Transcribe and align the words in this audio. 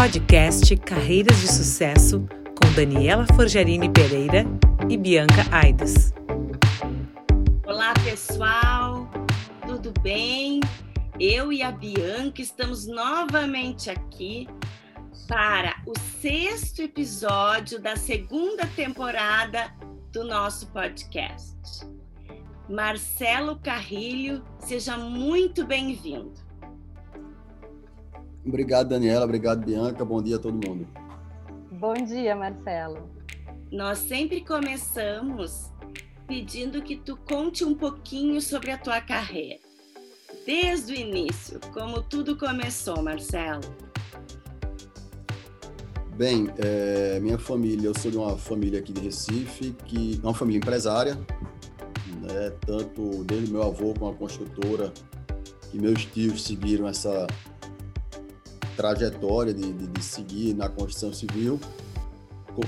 Podcast 0.00 0.74
Carreiras 0.78 1.42
de 1.42 1.48
Sucesso 1.52 2.26
com 2.58 2.72
Daniela 2.74 3.26
Forjarini 3.36 3.90
Pereira 3.90 4.46
e 4.88 4.96
Bianca 4.96 5.44
Aides. 5.52 6.14
Olá, 7.66 7.92
pessoal, 8.02 9.10
tudo 9.66 9.92
bem? 10.00 10.60
Eu 11.20 11.52
e 11.52 11.62
a 11.62 11.70
Bianca 11.70 12.40
estamos 12.40 12.86
novamente 12.86 13.90
aqui 13.90 14.48
para 15.28 15.76
o 15.86 15.92
sexto 16.18 16.80
episódio 16.80 17.78
da 17.78 17.94
segunda 17.94 18.66
temporada 18.68 19.70
do 20.10 20.24
nosso 20.24 20.68
podcast. 20.68 21.86
Marcelo 22.70 23.58
Carrilho, 23.58 24.42
seja 24.60 24.96
muito 24.96 25.66
bem-vindo. 25.66 26.49
Obrigado, 28.44 28.88
Daniela. 28.88 29.24
Obrigado, 29.24 29.64
Bianca. 29.64 30.04
Bom 30.04 30.22
dia 30.22 30.36
a 30.36 30.38
todo 30.38 30.54
mundo. 30.54 30.86
Bom 31.72 31.94
dia, 31.94 32.34
Marcelo. 32.34 33.10
Nós 33.70 33.98
sempre 33.98 34.44
começamos 34.44 35.70
pedindo 36.26 36.82
que 36.82 36.96
tu 36.96 37.16
conte 37.16 37.64
um 37.64 37.74
pouquinho 37.74 38.40
sobre 38.40 38.70
a 38.70 38.78
tua 38.78 39.00
carreira. 39.00 39.58
Desde 40.46 40.92
o 40.92 40.96
início, 40.96 41.60
como 41.72 42.02
tudo 42.02 42.36
começou, 42.36 43.02
Marcelo. 43.02 43.62
Bem, 46.16 46.48
é, 46.58 47.18
minha 47.20 47.38
família, 47.38 47.88
eu 47.88 47.98
sou 47.98 48.10
de 48.10 48.16
uma 48.18 48.36
família 48.36 48.78
aqui 48.78 48.92
de 48.92 49.00
Recife, 49.00 49.74
que 49.86 50.20
é 50.22 50.26
uma 50.26 50.34
família 50.34 50.58
empresária, 50.58 51.14
né, 51.14 52.50
tanto 52.66 53.24
desde 53.24 53.50
meu 53.50 53.62
avô 53.62 53.94
com 53.94 54.08
a 54.08 54.14
construtora, 54.14 54.92
que 55.70 55.78
meus 55.78 56.04
tios 56.04 56.44
seguiram 56.44 56.86
essa 56.86 57.26
trajetória 58.80 59.52
de, 59.52 59.74
de, 59.74 59.86
de 59.86 60.02
seguir 60.02 60.54
na 60.54 60.66
construção 60.66 61.12
civil, 61.12 61.60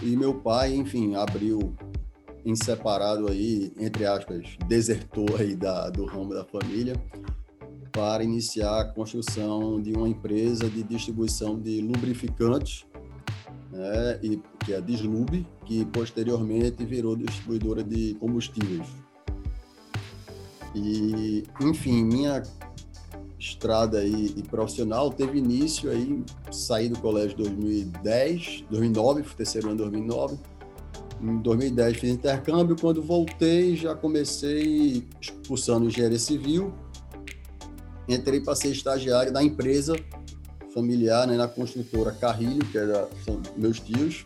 e 0.03 0.15
meu 0.15 0.35
pai, 0.35 0.75
enfim, 0.75 1.15
abriu 1.15 1.75
em 2.45 2.55
separado 2.55 3.29
aí, 3.29 3.73
entre 3.79 4.05
aspas, 4.05 4.57
desertou 4.69 5.27
aí 5.39 5.57
da, 5.57 5.89
do 5.89 6.05
ramo 6.05 6.35
da 6.35 6.45
família 6.45 6.95
para 7.91 8.23
iniciar 8.23 8.81
a 8.81 8.85
construção 8.85 9.81
de 9.81 9.93
uma 9.93 10.09
empresa 10.09 10.69
de 10.69 10.83
distribuição 10.83 11.59
de 11.59 11.81
lubrificantes 11.81 12.85
né, 13.71 14.19
e, 14.23 14.39
que 14.65 14.75
é 14.75 14.77
a 14.77 14.81
Dislube, 14.81 15.47
que 15.65 15.85
posteriormente 15.87 16.85
virou 16.85 17.17
distribuidora 17.17 17.83
de 17.83 18.15
combustíveis. 18.21 18.87
E, 20.75 21.45
enfim, 21.61 22.05
minha 22.05 22.43
estrada 23.43 23.99
aí 23.99 24.33
e 24.37 24.43
profissional 24.45 25.11
teve 25.11 25.39
início 25.39 25.91
aí, 25.91 26.23
saí 26.53 26.89
do 26.89 26.99
colégio 27.01 27.33
em 27.41 27.43
2010, 27.43 28.65
2009, 28.71 29.23
terceiro 29.37 29.69
ano 29.69 29.79
2009. 29.79 30.39
Em 31.21 31.39
2010 31.39 31.97
fiz 31.97 32.11
intercâmbio, 32.11 32.77
quando 32.81 33.03
voltei 33.03 33.77
já 33.77 33.95
comecei 33.97 35.05
expulsando 35.21 35.87
engenharia 35.87 36.19
civil, 36.19 36.73
entrei 38.09 38.41
para 38.41 38.55
ser 38.55 38.69
estagiário 38.69 39.33
da 39.33 39.43
empresa 39.43 39.97
familiar 40.73 41.27
né, 41.27 41.37
na 41.37 41.49
construtora 41.49 42.13
Carrilho, 42.13 42.65
que 42.67 42.79
era, 42.79 43.09
são 43.25 43.43
meus 43.57 43.81
tios. 43.81 44.25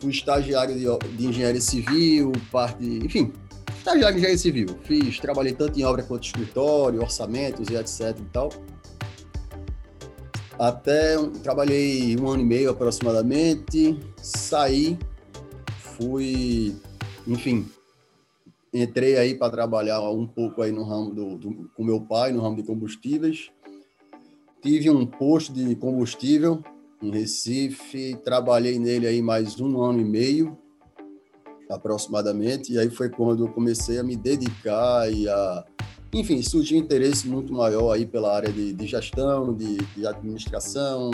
Fui 0.00 0.10
estagiário 0.10 0.74
de, 0.74 1.16
de 1.16 1.26
engenharia 1.26 1.60
civil, 1.60 2.32
parte, 2.50 2.84
enfim, 2.84 3.32
estagiário 3.82 4.14
de 4.14 4.20
engenharia 4.20 4.38
civil. 4.38 4.66
Fiz, 4.84 5.18
trabalhei 5.18 5.52
tanto 5.52 5.78
em 5.78 5.84
obra 5.84 6.02
quanto 6.02 6.24
escritório, 6.24 7.00
orçamentos 7.00 7.68
e 7.68 7.76
etc 7.76 8.16
e 8.18 8.24
tal. 8.32 8.50
Até 10.58 11.16
trabalhei 11.42 12.16
um 12.16 12.28
ano 12.28 12.42
e 12.42 12.46
meio 12.46 12.70
aproximadamente, 12.70 13.98
saí, 14.16 14.96
fui, 15.78 16.76
enfim, 17.26 17.66
entrei 18.72 19.16
aí 19.18 19.34
para 19.34 19.50
trabalhar 19.50 20.00
um 20.10 20.26
pouco 20.26 20.62
aí 20.62 20.70
no 20.70 20.84
ramo 20.84 21.12
do, 21.12 21.36
do, 21.36 21.70
com 21.74 21.82
meu 21.82 22.00
pai, 22.00 22.32
no 22.32 22.40
ramo 22.40 22.56
de 22.56 22.62
combustíveis 22.62 23.50
Tive 24.62 24.88
um 24.90 25.04
posto 25.04 25.52
de 25.52 25.74
combustível 25.74 26.62
em 27.02 27.10
Recife, 27.10 28.16
trabalhei 28.24 28.78
nele 28.78 29.08
aí 29.08 29.20
mais 29.20 29.60
um 29.60 29.82
ano 29.82 30.00
e 30.00 30.04
meio, 30.04 30.56
aproximadamente, 31.74 32.72
e 32.72 32.78
aí 32.78 32.90
foi 32.90 33.08
quando 33.08 33.46
eu 33.46 33.52
comecei 33.52 33.98
a 33.98 34.02
me 34.02 34.16
dedicar 34.16 35.10
e 35.12 35.28
a, 35.28 35.64
enfim, 36.12 36.42
surgiu 36.42 36.78
um 36.78 36.80
interesse 36.80 37.26
muito 37.26 37.52
maior 37.52 37.92
aí 37.92 38.06
pela 38.06 38.34
área 38.34 38.52
de, 38.52 38.72
de 38.72 38.86
gestão, 38.86 39.54
de, 39.54 39.76
de 39.76 40.06
administração, 40.06 41.10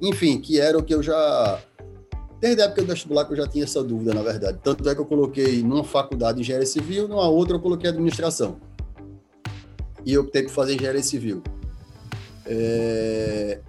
enfim, 0.00 0.40
que 0.40 0.60
era 0.60 0.78
o 0.78 0.82
que 0.82 0.94
eu 0.94 1.02
já 1.02 1.60
desde 2.40 2.62
a 2.62 2.66
época 2.66 2.82
do 2.82 2.88
vestibular 2.88 3.24
que 3.24 3.32
eu 3.32 3.36
já 3.36 3.46
tinha 3.46 3.64
essa 3.64 3.82
dúvida, 3.82 4.14
na 4.14 4.22
verdade. 4.22 4.58
Tanto 4.62 4.88
é 4.88 4.94
que 4.94 5.00
eu 5.00 5.06
coloquei 5.06 5.62
numa 5.62 5.84
faculdade 5.84 6.36
de 6.36 6.42
engenharia 6.42 6.66
civil, 6.66 7.08
numa 7.08 7.28
outra 7.28 7.56
eu 7.56 7.60
coloquei 7.60 7.90
administração. 7.90 8.56
E 10.04 10.14
eu 10.14 10.22
optei 10.22 10.44
por 10.44 10.50
fazer 10.50 10.74
engenharia 10.74 11.02
civil. 11.02 11.42
É... 12.46 13.60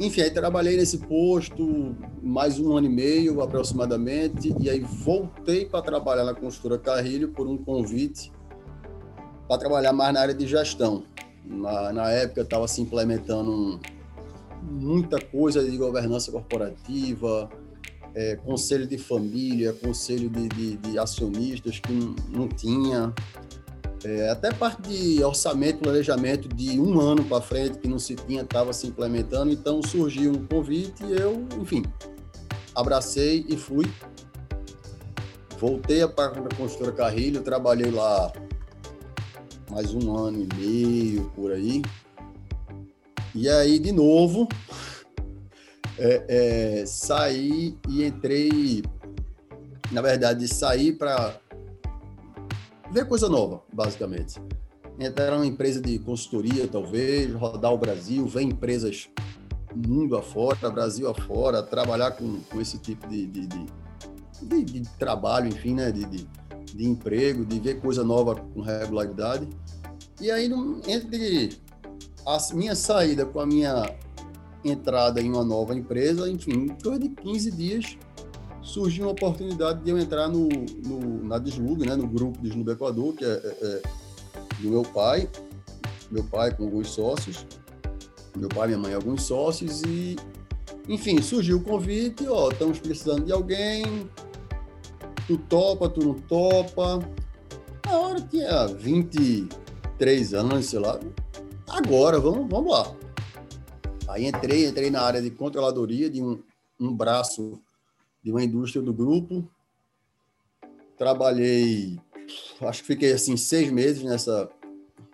Enfim, 0.00 0.22
aí 0.22 0.30
trabalhei 0.30 0.78
nesse 0.78 0.96
posto 0.96 1.94
mais 2.22 2.58
um 2.58 2.74
ano 2.74 2.86
e 2.86 2.90
meio 2.90 3.42
aproximadamente, 3.42 4.50
e 4.58 4.70
aí 4.70 4.80
voltei 4.80 5.66
para 5.66 5.82
trabalhar 5.82 6.24
na 6.24 6.32
construtora 6.32 6.78
Carrilho 6.78 7.28
por 7.28 7.46
um 7.46 7.58
convite 7.58 8.32
para 9.46 9.58
trabalhar 9.58 9.92
mais 9.92 10.14
na 10.14 10.22
área 10.22 10.32
de 10.32 10.46
gestão. 10.46 11.04
Na, 11.44 11.92
na 11.92 12.10
época 12.12 12.40
estava 12.40 12.66
se 12.66 12.80
implementando 12.80 13.50
um, 13.52 13.78
muita 14.62 15.20
coisa 15.20 15.62
de 15.62 15.76
governança 15.76 16.32
corporativa, 16.32 17.50
é, 18.14 18.36
conselho 18.36 18.86
de 18.86 18.96
família, 18.96 19.74
conselho 19.74 20.30
de, 20.30 20.48
de, 20.48 20.76
de 20.78 20.98
acionistas 20.98 21.78
que 21.78 21.92
não, 21.92 22.16
não 22.30 22.48
tinha. 22.48 23.12
É, 24.02 24.30
até 24.30 24.50
parte 24.52 24.80
de 24.82 25.22
orçamento, 25.22 25.80
planejamento 25.80 26.48
de 26.48 26.80
um 26.80 26.98
ano 26.98 27.22
para 27.24 27.42
frente 27.42 27.78
que 27.78 27.86
não 27.86 27.98
se 27.98 28.14
tinha, 28.14 28.42
estava 28.42 28.72
se 28.72 28.86
implementando, 28.86 29.52
então 29.52 29.82
surgiu 29.82 30.32
um 30.32 30.46
convite 30.46 31.04
e 31.04 31.12
eu, 31.12 31.46
enfim, 31.60 31.84
abracei 32.74 33.44
e 33.48 33.56
fui. 33.56 33.84
Voltei 35.58 36.06
para 36.08 36.32
a 36.32 36.56
construtora 36.56 36.92
Carrilho, 36.92 37.42
trabalhei 37.42 37.90
lá 37.90 38.32
mais 39.70 39.92
um 39.94 40.16
ano 40.16 40.48
e 40.50 40.56
meio 40.56 41.30
por 41.34 41.52
aí. 41.52 41.82
E 43.34 43.48
aí, 43.48 43.78
de 43.78 43.92
novo, 43.92 44.48
é, 45.98 46.80
é, 46.80 46.86
saí 46.86 47.76
e 47.88 48.04
entrei. 48.04 48.82
Na 49.92 50.00
verdade, 50.00 50.48
saí 50.48 50.92
para 50.92 51.38
ver 52.90 53.06
coisa 53.06 53.28
nova, 53.28 53.62
basicamente. 53.72 54.40
Entrar 54.98 55.30
numa 55.30 55.46
empresa 55.46 55.80
de 55.80 55.98
consultoria, 55.98 56.68
talvez, 56.68 57.32
rodar 57.34 57.72
o 57.72 57.78
Brasil, 57.78 58.26
ver 58.26 58.42
empresas 58.42 59.08
mundo 59.74 60.16
afora, 60.16 60.70
Brasil 60.70 61.08
afora, 61.08 61.62
trabalhar 61.62 62.12
com, 62.12 62.40
com 62.50 62.60
esse 62.60 62.78
tipo 62.78 63.06
de, 63.08 63.26
de, 63.26 63.46
de, 63.46 63.66
de, 64.42 64.64
de 64.64 64.88
trabalho, 64.98 65.48
enfim, 65.48 65.74
né? 65.74 65.90
De, 65.90 66.04
de, 66.04 66.28
de, 66.74 66.86
emprego, 66.86 67.44
de 67.44 67.58
ver 67.60 67.80
coisa 67.80 68.04
nova 68.04 68.34
com 68.34 68.60
regularidade. 68.60 69.48
E 70.20 70.30
aí, 70.30 70.50
entre 70.86 71.56
a 72.26 72.38
minha 72.54 72.74
saída 72.74 73.24
com 73.24 73.40
a 73.40 73.46
minha 73.46 73.94
entrada 74.64 75.20
em 75.20 75.30
uma 75.30 75.44
nova 75.44 75.74
empresa, 75.74 76.28
enfim, 76.28 76.68
coisa 76.82 76.98
de 76.98 77.08
15 77.08 77.50
dias, 77.52 77.98
surgiu 78.70 79.06
uma 79.06 79.12
oportunidade 79.12 79.82
de 79.82 79.90
eu 79.90 79.98
entrar 79.98 80.28
no, 80.28 80.48
no 80.48 81.24
na 81.24 81.38
Deslube, 81.38 81.86
né, 81.86 81.96
no 81.96 82.06
grupo 82.06 82.40
Deslube 82.40 82.70
Equador, 82.70 83.14
que 83.14 83.24
é, 83.24 83.28
é, 83.28 83.56
é, 83.62 83.82
do 84.60 84.70
meu 84.70 84.82
pai, 84.82 85.28
meu 86.10 86.22
pai 86.22 86.54
com 86.54 86.64
alguns 86.64 86.88
sócios, 86.88 87.44
meu 88.36 88.48
pai, 88.48 88.68
minha 88.68 88.78
mãe, 88.78 88.94
alguns 88.94 89.24
sócios 89.24 89.82
e, 89.82 90.16
enfim, 90.88 91.20
surgiu 91.20 91.58
o 91.58 91.62
convite, 91.62 92.26
ó, 92.28 92.50
estamos 92.50 92.78
precisando 92.78 93.24
de 93.24 93.32
alguém, 93.32 94.08
tu 95.26 95.36
topa, 95.36 95.88
tu 95.88 96.00
não 96.00 96.14
topa. 96.14 97.00
Na 97.84 97.98
hora 97.98 98.20
tinha 98.20 98.66
23 98.66 100.34
anos, 100.34 100.66
sei 100.66 100.78
lá, 100.78 101.00
agora, 101.68 102.20
vamos, 102.20 102.48
vamos 102.48 102.70
lá. 102.70 102.94
Aí 104.08 104.26
entrei, 104.26 104.68
entrei 104.68 104.90
na 104.90 105.02
área 105.02 105.20
de 105.20 105.30
controladoria 105.30 106.08
de 106.08 106.22
um, 106.22 106.40
um 106.78 106.94
braço 106.94 107.60
de 108.22 108.30
uma 108.30 108.42
indústria 108.42 108.82
do 108.82 108.92
grupo. 108.92 109.48
Trabalhei, 110.96 111.98
acho 112.60 112.82
que 112.82 112.86
fiquei 112.86 113.12
assim 113.12 113.36
seis 113.36 113.70
meses 113.70 114.02
nessa 114.02 114.48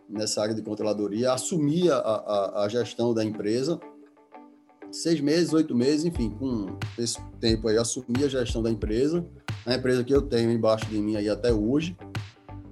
nessa 0.08 0.40
área 0.40 0.54
de 0.54 0.62
controladoria, 0.62 1.32
assumi 1.32 1.90
a, 1.90 1.96
a, 1.96 2.62
a 2.64 2.68
gestão 2.68 3.12
da 3.12 3.24
empresa, 3.24 3.80
seis 4.90 5.20
meses, 5.20 5.52
oito 5.52 5.74
meses, 5.74 6.04
enfim, 6.04 6.30
com 6.30 6.78
esse 6.96 7.20
tempo 7.40 7.68
aí 7.68 7.76
assumi 7.76 8.24
a 8.24 8.28
gestão 8.28 8.62
da 8.62 8.70
empresa, 8.70 9.26
a 9.64 9.74
empresa 9.74 10.04
que 10.04 10.14
eu 10.14 10.22
tenho 10.22 10.50
embaixo 10.50 10.86
de 10.86 10.98
mim 10.98 11.16
aí 11.16 11.28
até 11.28 11.52
hoje, 11.52 11.96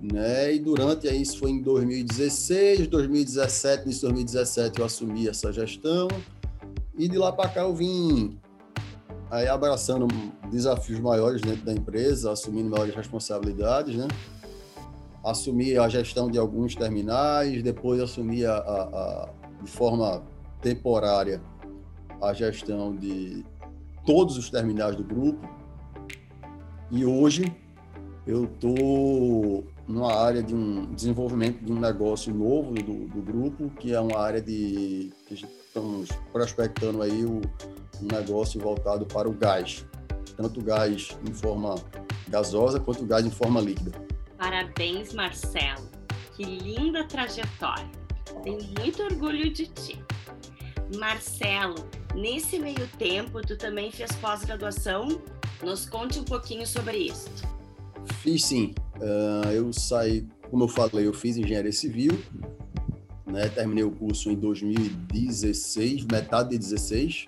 né? 0.00 0.54
E 0.54 0.58
durante 0.58 1.08
aí 1.08 1.22
isso 1.22 1.38
foi 1.38 1.50
em 1.50 1.62
2016, 1.62 2.86
2017, 2.88 3.88
em 3.88 4.00
2017 4.00 4.78
eu 4.78 4.84
assumi 4.84 5.28
essa 5.28 5.50
gestão 5.50 6.08
E 6.96 7.08
de 7.08 7.16
lá 7.16 7.32
para 7.32 7.48
cá 7.48 7.62
eu 7.62 7.75
vim 7.75 8.38
aí 9.34 9.48
abraçando 9.48 10.06
desafios 10.48 11.00
maiores 11.00 11.40
dentro 11.42 11.64
da 11.64 11.72
empresa, 11.72 12.31
assumindo 12.31 12.70
maiores 12.70 12.94
responsabilidades, 12.94 13.96
né? 13.96 14.06
Assumi 15.25 15.76
a 15.76 15.88
gestão 15.88 16.31
de 16.31 16.38
alguns 16.38 16.76
terminais, 16.76 17.60
depois 17.62 18.00
assumi 18.00 18.44
a, 18.44 18.54
a, 18.54 18.82
a, 18.82 19.28
de 19.60 19.70
forma 19.70 20.22
temporária 20.60 21.42
a 22.22 22.32
gestão 22.32 22.94
de 22.94 23.44
todos 24.06 24.38
os 24.38 24.50
terminais 24.50 24.94
do 24.94 25.02
grupo. 25.02 25.40
E 26.90 27.04
hoje 27.04 27.52
eu 28.26 28.44
estou 28.44 29.64
numa 29.86 30.14
área 30.14 30.42
de 30.42 30.54
um 30.54 30.92
desenvolvimento 30.92 31.64
de 31.64 31.72
um 31.72 31.78
negócio 31.78 32.34
novo 32.34 32.72
do, 32.75 33.06
do 33.06 33.22
grupo, 33.22 33.70
que 33.70 33.92
é 33.92 34.00
uma 34.00 34.19
área 34.19 34.40
de 34.40 35.12
que 35.26 35.34
estamos 35.34 36.08
prospectando 36.32 37.02
aí 37.02 37.25
o, 37.25 37.40
um 38.02 38.06
negócio 38.12 38.60
voltado 38.60 39.04
para 39.06 39.28
o 39.28 39.32
gás, 39.32 39.84
tanto 40.36 40.62
gás 40.62 41.16
em 41.28 41.34
forma 41.34 41.75
gasosa 42.28 42.81
quanto 42.81 43.04
gás 43.04 43.25
em 43.25 43.31
forma 43.31 43.60
líquida. 43.60 43.92
Parabéns, 44.38 45.12
Marcelo. 45.12 45.88
Que 46.34 46.44
linda 46.44 47.04
trajetória. 47.04 47.88
Tenho 48.42 48.58
muito 48.78 49.02
orgulho 49.02 49.52
de 49.52 49.66
ti. 49.66 50.02
Marcelo, 50.98 51.76
nesse 52.14 52.58
meio 52.58 52.86
tempo, 52.98 53.40
tu 53.40 53.56
também 53.56 53.90
fez 53.90 54.12
pós-graduação? 54.16 55.20
Nos 55.62 55.88
conte 55.88 56.19
um 56.19 56.25
pouquinho 56.25 56.66
sobre 56.66 56.96
isso. 56.96 57.31
Fiz 58.21 58.45
sim. 58.45 58.75
Uh, 58.97 59.51
eu 59.51 59.73
saí, 59.73 60.27
como 60.51 60.65
eu 60.65 60.69
falei, 60.69 61.06
eu 61.06 61.12
fiz 61.12 61.37
engenharia 61.37 61.73
civil, 61.73 62.19
né? 63.27 63.49
Terminei 63.49 63.85
o 63.85 63.91
curso 63.91 64.31
em 64.31 64.37
2016, 64.37 66.05
metade 66.05 66.51
de 66.51 66.59
16. 66.59 67.27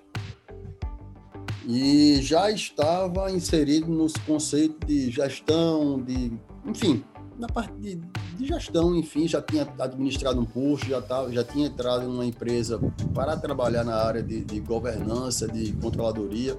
E 1.69 2.21
já 2.23 2.51
estava 2.51 3.31
inserido 3.33 3.89
nos 3.89 4.13
conceitos 4.13 4.79
de 4.87 5.11
gestão, 5.11 6.01
de, 6.01 6.33
enfim, 6.65 7.03
na 7.39 7.49
parte 7.49 7.75
de, 7.75 7.97
de 8.37 8.47
gestão, 8.47 8.95
enfim, 8.95 9.27
já 9.27 9.43
tinha 9.43 9.67
administrado 9.81 10.41
um 10.41 10.45
posto, 10.45 10.87
já, 10.87 11.03
tava, 11.03 11.33
já 11.33 11.43
tinha 11.43 11.67
entrado 11.67 12.05
em 12.05 12.07
uma 12.07 12.25
empresa 12.25 12.81
para 13.13 13.37
trabalhar 13.37 13.85
na 13.85 13.97
área 13.97 14.23
de, 14.23 14.45
de 14.45 14.61
governança, 14.61 15.49
de 15.49 15.73
controladoria. 15.73 16.57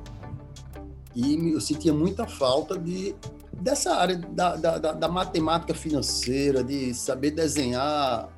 E 1.16 1.54
eu 1.54 1.62
sentia 1.62 1.94
muita 1.94 2.28
falta 2.28 2.78
de 2.78 3.16
dessa 3.62 3.96
área 3.96 4.18
da, 4.18 4.56
da, 4.56 4.78
da, 4.94 5.08
matemática 5.08 5.74
financeira, 5.74 6.64
de 6.64 6.94
saber 6.94 7.32
desenhar 7.32 8.30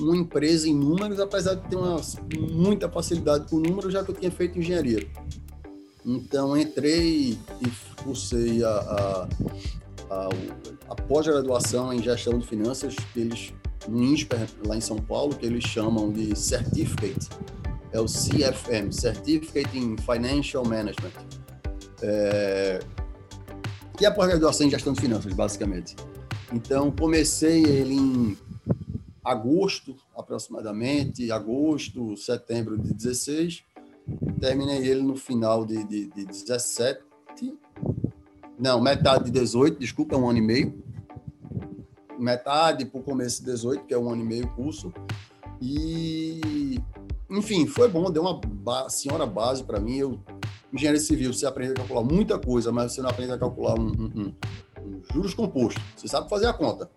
uma 0.00 0.16
empresa 0.16 0.68
em 0.68 0.74
números, 0.74 1.20
apesar 1.20 1.54
de 1.54 1.68
ter 1.68 1.76
uma, 1.76 2.00
muita 2.50 2.88
facilidade 2.88 3.48
com 3.48 3.56
números, 3.56 3.92
já 3.92 4.02
que 4.02 4.10
eu 4.10 4.14
tinha 4.14 4.30
feito 4.30 4.58
engenharia. 4.58 5.06
Então, 6.04 6.56
entrei 6.56 7.38
e 7.60 7.72
cursei 8.02 8.64
a, 8.64 8.68
a, 8.68 9.28
a, 10.10 10.28
a 10.88 10.94
pós-graduação 10.94 11.92
em 11.92 12.02
gestão 12.02 12.38
de 12.38 12.46
finanças, 12.46 12.96
que 13.12 13.20
eles, 13.20 13.52
no 13.88 14.02
INSPER, 14.02 14.48
lá 14.66 14.76
em 14.76 14.80
São 14.80 14.96
Paulo, 14.96 15.34
que 15.36 15.46
eles 15.46 15.64
chamam 15.64 16.10
de 16.10 16.36
Certificate, 16.36 17.28
é 17.92 18.00
o 18.00 18.06
CFM, 18.06 18.90
Certificate 18.90 19.78
in 19.78 19.96
Financial 19.98 20.64
Management. 20.64 21.12
É, 22.02 22.80
que 24.02 24.06
é 24.06 24.08
a 24.08 24.12
pós-graduação 24.12 24.66
em 24.66 24.70
gestão 24.70 24.92
de 24.92 25.00
finanças, 25.00 25.32
basicamente. 25.32 25.94
Então, 26.52 26.90
comecei 26.90 27.62
ele 27.62 27.94
em 27.94 28.36
agosto, 29.24 29.94
aproximadamente, 30.16 31.30
agosto, 31.30 32.16
setembro 32.16 32.76
de 32.76 32.92
16. 32.92 33.62
Terminei 34.40 34.78
ele 34.78 35.02
no 35.02 35.14
final 35.14 35.64
de, 35.64 35.84
de, 35.84 36.06
de 36.08 36.24
17. 36.24 37.00
Não, 38.58 38.80
metade 38.80 39.26
de 39.26 39.30
18, 39.30 39.78
desculpa, 39.78 40.16
é 40.16 40.18
um 40.18 40.28
ano 40.28 40.38
e 40.38 40.42
meio. 40.42 40.82
Metade 42.18 42.84
para 42.84 42.98
o 43.00 43.04
começo 43.04 43.38
de 43.38 43.52
18, 43.52 43.84
que 43.84 43.94
é 43.94 43.98
um 43.98 44.10
ano 44.10 44.22
e 44.22 44.26
meio 44.26 44.48
curso. 44.56 44.92
E, 45.60 46.80
enfim, 47.30 47.68
foi 47.68 47.86
bom, 47.88 48.10
deu 48.10 48.22
uma 48.22 48.40
ba 48.44 48.88
senhora 48.88 49.26
base 49.26 49.62
para 49.62 49.78
mim. 49.78 49.98
Eu 49.98 50.18
engenharia 50.72 51.00
civil, 51.00 51.32
você 51.32 51.46
aprende 51.46 51.72
a 51.72 51.76
calcular 51.76 52.02
muita 52.02 52.38
coisa, 52.38 52.72
mas 52.72 52.92
você 52.92 53.02
não 53.02 53.10
aprende 53.10 53.32
a 53.32 53.38
calcular 53.38 53.78
um, 53.78 53.88
um, 53.88 54.34
um, 54.84 55.02
juros 55.12 55.34
compostos. 55.34 55.82
Você 55.96 56.08
sabe 56.08 56.28
fazer 56.28 56.46
a 56.46 56.52
conta, 56.52 56.90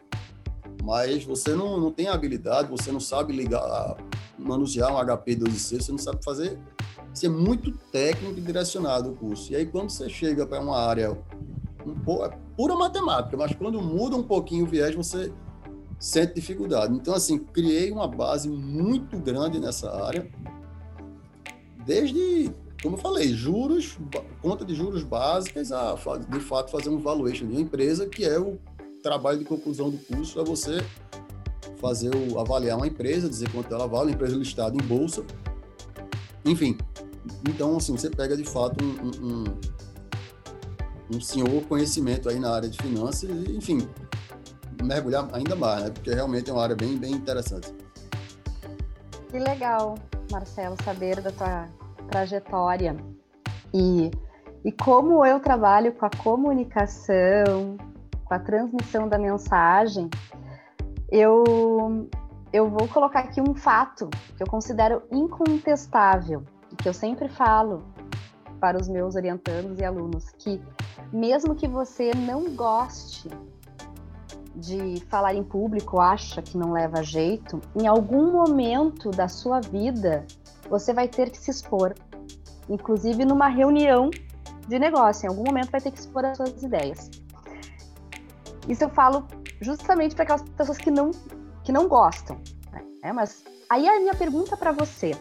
mas 0.83 1.23
você 1.23 1.53
não, 1.53 1.79
não 1.79 1.91
tem 1.91 2.07
habilidade, 2.07 2.69
você 2.69 2.91
não 2.91 2.99
sabe 2.99 3.33
ligar, 3.33 3.97
manusear 4.37 4.93
um 4.93 5.17
HP 5.17 5.35
12C, 5.35 5.81
você 5.81 5.91
não 5.91 5.99
sabe 5.99 6.23
fazer. 6.23 6.57
Você 7.13 7.27
é 7.27 7.29
muito 7.29 7.71
técnico 7.91 8.37
e 8.37 8.41
direcionado 8.41 9.11
o 9.11 9.15
curso. 9.15 9.51
E 9.51 9.55
aí, 9.55 9.65
quando 9.65 9.89
você 9.89 10.09
chega 10.09 10.45
para 10.45 10.59
uma 10.59 10.77
área 10.77 11.17
um 11.85 11.95
pouco, 11.99 12.25
é 12.25 12.37
pura 12.57 12.75
matemática, 12.75 13.37
mas 13.37 13.53
quando 13.55 13.81
muda 13.81 14.15
um 14.15 14.23
pouquinho 14.23 14.65
o 14.65 14.67
viés, 14.67 14.93
você 14.93 15.31
sente 15.97 16.33
dificuldade. 16.33 16.93
Então, 16.93 17.13
assim, 17.13 17.37
criei 17.37 17.91
uma 17.91 18.07
base 18.07 18.49
muito 18.49 19.17
grande 19.17 19.59
nessa 19.59 19.91
área, 20.05 20.29
desde 21.85 22.51
como 22.85 22.97
eu 22.97 23.01
falei, 23.01 23.33
juros, 23.33 23.97
conta 24.43 24.63
de 24.63 24.75
juros 24.75 25.01
básicas, 25.01 25.71
a, 25.71 25.95
de 26.29 26.39
fato 26.39 26.69
fazer 26.69 26.89
um 26.89 26.99
valuation 26.99 27.47
de 27.47 27.53
uma 27.53 27.61
empresa, 27.61 28.07
que 28.07 28.23
é 28.23 28.39
o 28.39 28.59
trabalho 29.01 29.39
de 29.39 29.45
conclusão 29.45 29.89
do 29.89 29.97
curso, 29.97 30.39
é 30.39 30.43
você 30.43 30.77
fazer 31.77 32.11
o, 32.15 32.39
avaliar 32.39 32.77
uma 32.77 32.85
empresa, 32.85 33.27
dizer 33.27 33.51
quanto 33.51 33.73
ela 33.73 33.87
vale, 33.87 34.11
empresa 34.11 34.35
listada 34.35 34.75
em 34.75 34.85
bolsa, 34.85 35.25
enfim. 36.45 36.77
Então, 37.49 37.75
assim, 37.75 37.97
você 37.97 38.07
pega 38.07 38.37
de 38.37 38.43
fato 38.43 38.77
um, 38.85 39.25
um, 39.25 39.43
um 41.15 41.19
senhor 41.19 41.63
conhecimento 41.63 42.29
aí 42.29 42.39
na 42.39 42.53
área 42.53 42.69
de 42.69 42.77
finanças, 42.77 43.27
e, 43.27 43.57
enfim, 43.57 43.89
mergulhar 44.83 45.27
ainda 45.33 45.55
mais, 45.55 45.85
né? 45.85 45.89
Porque 45.89 46.13
realmente 46.13 46.51
é 46.51 46.53
uma 46.53 46.61
área 46.61 46.75
bem, 46.75 46.95
bem 46.99 47.13
interessante. 47.13 47.73
Que 49.31 49.39
legal, 49.39 49.97
Marcelo, 50.31 50.77
saber 50.83 51.19
da 51.19 51.31
tua 51.31 51.67
trajetória. 52.05 52.95
E, 53.73 54.11
e 54.63 54.71
como 54.71 55.25
eu 55.25 55.39
trabalho 55.39 55.93
com 55.93 56.05
a 56.05 56.09
comunicação, 56.23 57.77
com 58.23 58.33
a 58.33 58.39
transmissão 58.39 59.07
da 59.07 59.17
mensagem, 59.17 60.09
eu, 61.11 61.43
eu 62.51 62.69
vou 62.69 62.87
colocar 62.87 63.19
aqui 63.19 63.41
um 63.41 63.53
fato 63.53 64.09
que 64.35 64.43
eu 64.43 64.47
considero 64.47 65.03
incontestável, 65.11 66.43
que 66.77 66.89
eu 66.89 66.93
sempre 66.93 67.29
falo 67.29 67.83
para 68.59 68.79
os 68.79 68.87
meus 68.87 69.15
orientandos 69.15 69.79
e 69.79 69.85
alunos, 69.85 70.29
que 70.37 70.61
mesmo 71.11 71.55
que 71.55 71.67
você 71.67 72.11
não 72.15 72.55
goste 72.55 73.29
de 74.55 75.01
falar 75.09 75.35
em 75.35 75.43
público, 75.43 75.99
acha 75.99 76.41
que 76.41 76.57
não 76.57 76.71
leva 76.71 77.03
jeito, 77.03 77.59
em 77.75 77.85
algum 77.85 78.31
momento 78.31 79.11
da 79.11 79.27
sua 79.27 79.59
vida 79.59 80.25
você 80.69 80.93
vai 80.93 81.07
ter 81.07 81.29
que 81.29 81.37
se 81.37 81.51
expor, 81.51 81.93
inclusive 82.69 83.25
numa 83.25 83.47
reunião 83.47 84.09
de 84.67 84.79
negócio. 84.79 85.25
Em 85.25 85.29
algum 85.29 85.43
momento 85.43 85.71
vai 85.71 85.81
ter 85.81 85.91
que 85.91 85.99
expor 85.99 86.25
as 86.25 86.37
suas 86.37 86.63
ideias. 86.63 87.09
Isso 88.67 88.83
eu 88.83 88.89
falo 88.89 89.27
justamente 89.61 90.15
para 90.15 90.23
aquelas 90.23 90.43
pessoas 90.43 90.77
que 90.77 90.91
não 90.91 91.11
que 91.63 91.71
não 91.71 91.87
gostam. 91.87 92.39
Né? 93.03 93.11
Mas 93.11 93.43
aí 93.69 93.87
a 93.87 93.99
minha 93.99 94.15
pergunta 94.15 94.55
para 94.57 94.71
você: 94.71 95.11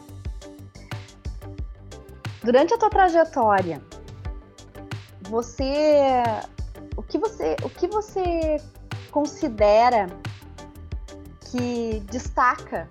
durante 2.42 2.74
a 2.74 2.78
tua 2.78 2.90
trajetória, 2.90 3.82
você 5.28 6.22
o 6.96 7.02
que 7.02 7.18
você 7.18 7.56
o 7.62 7.70
que 7.70 7.86
você 7.88 8.56
considera 9.10 10.06
que 11.50 12.00
destaca 12.10 12.88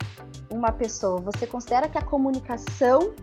uma 0.53 0.72
pessoa, 0.72 1.19
você 1.19 1.48
considera 1.48 1.89
que 1.89 1.98
a 1.98 2.01
comunicação 2.01 3.13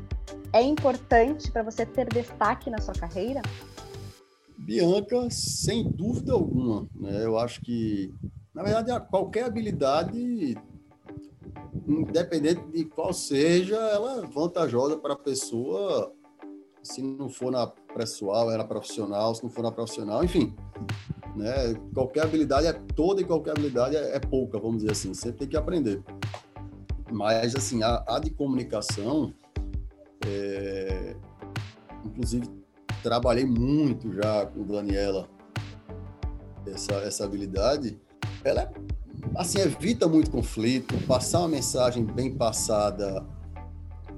é 0.52 0.60
importante 0.60 1.50
para 1.50 1.62
você 1.62 1.86
ter 1.86 2.08
destaque 2.08 2.68
na 2.68 2.80
sua 2.80 2.94
carreira? 2.94 3.40
Bianca, 4.58 5.28
sem 5.30 5.88
dúvida 5.88 6.32
alguma. 6.32 6.88
Né? 6.94 7.24
Eu 7.24 7.38
acho 7.38 7.60
que, 7.60 8.12
na 8.52 8.62
verdade, 8.62 8.90
qualquer 9.08 9.44
habilidade, 9.44 10.56
independente 11.86 12.62
de 12.68 12.84
qual 12.84 13.12
seja, 13.12 13.76
ela 13.76 14.22
é 14.22 14.26
vantajosa 14.26 14.98
para 14.98 15.14
a 15.14 15.18
pessoa. 15.18 16.12
Se 16.82 17.00
não 17.00 17.28
for 17.28 17.52
na 17.52 17.66
pessoal, 17.66 18.50
era 18.50 18.64
profissional, 18.64 19.34
se 19.34 19.42
não 19.42 19.50
for 19.50 19.62
na 19.62 19.70
profissional, 19.70 20.24
enfim. 20.24 20.54
Né? 21.36 21.74
Qualquer 21.94 22.24
habilidade 22.24 22.66
é 22.66 22.72
toda 22.72 23.20
e 23.20 23.24
qualquer 23.24 23.52
habilidade 23.52 23.96
é, 23.96 24.16
é 24.16 24.20
pouca, 24.20 24.58
vamos 24.58 24.78
dizer 24.78 24.92
assim. 24.92 25.14
Você 25.14 25.32
tem 25.32 25.48
que 25.48 25.56
aprender. 25.56 26.02
Mas, 27.10 27.54
assim, 27.54 27.82
a, 27.82 28.04
a 28.06 28.18
de 28.18 28.30
comunicação, 28.30 29.34
é, 30.26 31.16
inclusive, 32.04 32.48
trabalhei 33.02 33.44
muito 33.44 34.12
já 34.12 34.46
com 34.46 34.64
Daniela 34.64 35.28
essa, 36.66 36.94
essa 36.94 37.24
habilidade. 37.24 37.98
Ela, 38.44 38.72
assim, 39.36 39.60
evita 39.60 40.06
muito 40.06 40.30
conflito, 40.30 40.94
passar 41.06 41.40
uma 41.40 41.48
mensagem 41.48 42.04
bem 42.04 42.34
passada 42.34 43.26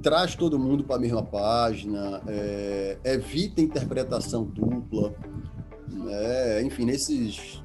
traz 0.02 0.34
todo 0.34 0.58
mundo 0.58 0.82
para 0.82 0.96
a 0.96 0.98
mesma 0.98 1.22
página, 1.22 2.20
é, 2.26 2.98
evita 3.04 3.60
interpretação 3.62 4.44
dupla, 4.44 5.14
né? 5.88 6.60
enfim, 6.62 6.84
nesses 6.84 7.62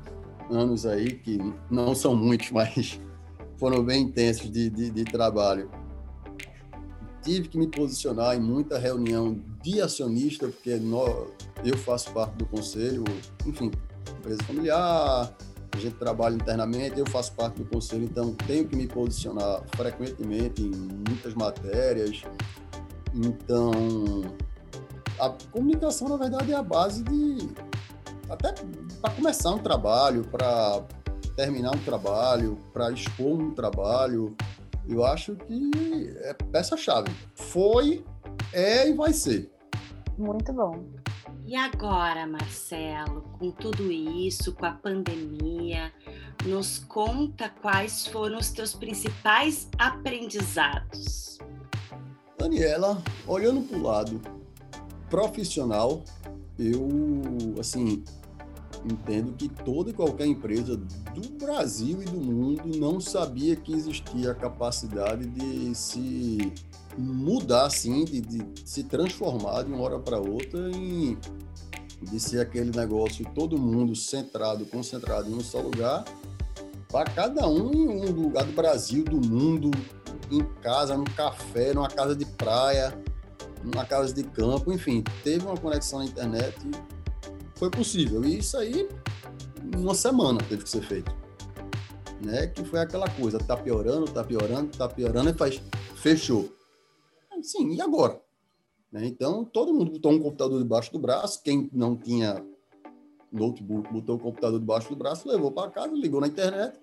anos 0.49 0.85
aí, 0.85 1.13
que 1.13 1.39
não 1.69 1.95
são 1.95 2.15
muitos, 2.15 2.51
mas 2.53 3.01
foram 3.57 3.83
bem 3.83 4.03
intensos 4.03 4.51
de, 4.51 4.69
de, 4.69 4.89
de 4.89 5.03
trabalho. 5.03 5.69
Tive 7.21 7.49
que 7.49 7.57
me 7.57 7.67
posicionar 7.67 8.35
em 8.35 8.39
muita 8.39 8.77
reunião 8.77 9.37
de 9.61 9.81
acionista, 9.81 10.47
porque 10.47 10.75
nós, 10.77 11.29
eu 11.63 11.77
faço 11.77 12.11
parte 12.11 12.37
do 12.37 12.45
conselho, 12.45 13.03
enfim, 13.45 13.71
empresa 14.19 14.43
familiar, 14.43 15.35
a 15.73 15.77
gente 15.79 15.95
trabalha 15.95 16.35
internamente, 16.35 16.99
eu 16.99 17.05
faço 17.05 17.33
parte 17.33 17.61
do 17.61 17.65
conselho, 17.65 18.05
então 18.05 18.33
tenho 18.33 18.67
que 18.67 18.75
me 18.75 18.87
posicionar 18.87 19.61
frequentemente 19.75 20.61
em 20.61 20.71
muitas 20.71 21.33
matérias. 21.33 22.23
Então, 23.13 23.71
a 25.19 25.29
comunicação, 25.51 26.09
na 26.09 26.17
verdade, 26.17 26.51
é 26.51 26.55
a 26.55 26.63
base 26.63 27.03
de. 27.03 27.49
Até 28.29 28.53
para 29.01 29.13
começar 29.13 29.51
um 29.51 29.59
trabalho, 29.59 30.23
para 30.25 30.83
terminar 31.37 31.75
um 31.75 31.79
trabalho, 31.79 32.57
para 32.73 32.91
expor 32.91 33.39
um 33.39 33.51
trabalho, 33.51 34.35
eu 34.89 35.05
acho 35.05 35.35
que 35.35 35.71
é 36.21 36.33
peça-chave. 36.33 37.11
Foi, 37.35 38.03
é 38.51 38.89
e 38.89 38.93
vai 38.93 39.13
ser. 39.13 39.51
Muito 40.17 40.51
bom. 40.51 40.83
E 41.45 41.55
agora, 41.55 42.25
Marcelo, 42.25 43.21
com 43.37 43.51
tudo 43.51 43.91
isso, 43.91 44.51
com 44.53 44.65
a 44.65 44.71
pandemia, 44.71 45.93
nos 46.43 46.79
conta 46.79 47.49
quais 47.61 48.07
foram 48.07 48.39
os 48.39 48.49
teus 48.49 48.73
principais 48.73 49.69
aprendizados. 49.77 51.37
Daniela, 52.35 53.01
olhando 53.27 53.61
para 53.61 53.77
o 53.77 53.83
lado 53.83 54.21
profissional, 55.07 56.03
eu, 56.57 56.87
assim, 57.59 58.03
entendo 58.85 59.33
que 59.33 59.49
toda 59.49 59.89
e 59.89 59.93
qualquer 59.93 60.27
empresa 60.27 60.77
do 60.77 61.29
Brasil 61.37 62.01
e 62.01 62.05
do 62.05 62.19
mundo 62.19 62.77
não 62.77 62.99
sabia 62.99 63.55
que 63.55 63.73
existia 63.73 64.31
a 64.31 64.35
capacidade 64.35 65.25
de 65.27 65.73
se 65.75 66.53
mudar 66.97 67.65
assim, 67.65 68.05
de, 68.05 68.21
de 68.21 68.45
se 68.65 68.83
transformar 68.83 69.63
de 69.63 69.71
uma 69.71 69.81
hora 69.81 69.99
para 69.99 70.19
outra 70.19 70.69
em 70.71 71.17
de 72.01 72.19
ser 72.19 72.39
aquele 72.39 72.75
negócio 72.77 73.25
todo 73.33 73.57
mundo 73.57 73.95
centrado, 73.95 74.65
concentrado 74.67 75.29
em 75.29 75.33
um 75.33 75.41
só 75.41 75.59
lugar, 75.59 76.05
para 76.89 77.09
cada 77.09 77.47
um 77.47 77.73
em 77.73 77.87
um 77.87 78.11
lugar 78.11 78.45
do 78.45 78.53
Brasil, 78.53 79.03
do 79.03 79.17
mundo, 79.17 79.71
em 80.31 80.43
casa, 80.61 80.95
num 80.95 81.03
café, 81.03 81.73
numa 81.73 81.87
casa 81.87 82.15
de 82.15 82.25
praia, 82.25 82.93
numa 83.63 83.83
casa 83.83 84.13
de 84.13 84.23
campo, 84.23 84.71
enfim, 84.71 85.03
teve 85.23 85.45
uma 85.45 85.57
conexão 85.57 85.99
na 85.99 86.05
internet 86.05 86.55
foi 87.57 87.69
possível. 87.69 88.23
E 88.23 88.37
isso 88.37 88.57
aí, 88.57 88.87
uma 89.75 89.93
semana 89.93 90.39
teve 90.47 90.63
que 90.63 90.69
ser 90.69 90.81
feito. 90.81 91.11
Né? 92.23 92.47
Que 92.47 92.63
foi 92.63 92.79
aquela 92.79 93.09
coisa, 93.09 93.37
tá 93.37 93.55
piorando, 93.55 94.05
tá 94.05 94.23
piorando, 94.23 94.75
tá 94.77 94.87
piorando, 94.87 95.29
e 95.29 95.33
faz, 95.33 95.61
fechou. 95.95 96.53
Sim, 97.41 97.73
e 97.73 97.81
agora? 97.81 98.19
Né? 98.91 99.05
Então, 99.05 99.45
todo 99.45 99.73
mundo 99.73 99.91
botou 99.91 100.11
um 100.11 100.19
computador 100.19 100.61
debaixo 100.61 100.91
do 100.91 100.99
braço. 100.99 101.41
Quem 101.43 101.69
não 101.71 101.95
tinha 101.95 102.43
notebook 103.31 103.91
botou 103.91 104.15
o 104.15 104.19
computador 104.19 104.59
debaixo 104.59 104.89
do 104.89 104.95
braço, 104.95 105.27
levou 105.27 105.51
para 105.51 105.69
casa, 105.69 105.93
ligou 105.93 106.21
na 106.21 106.27
internet. 106.27 106.79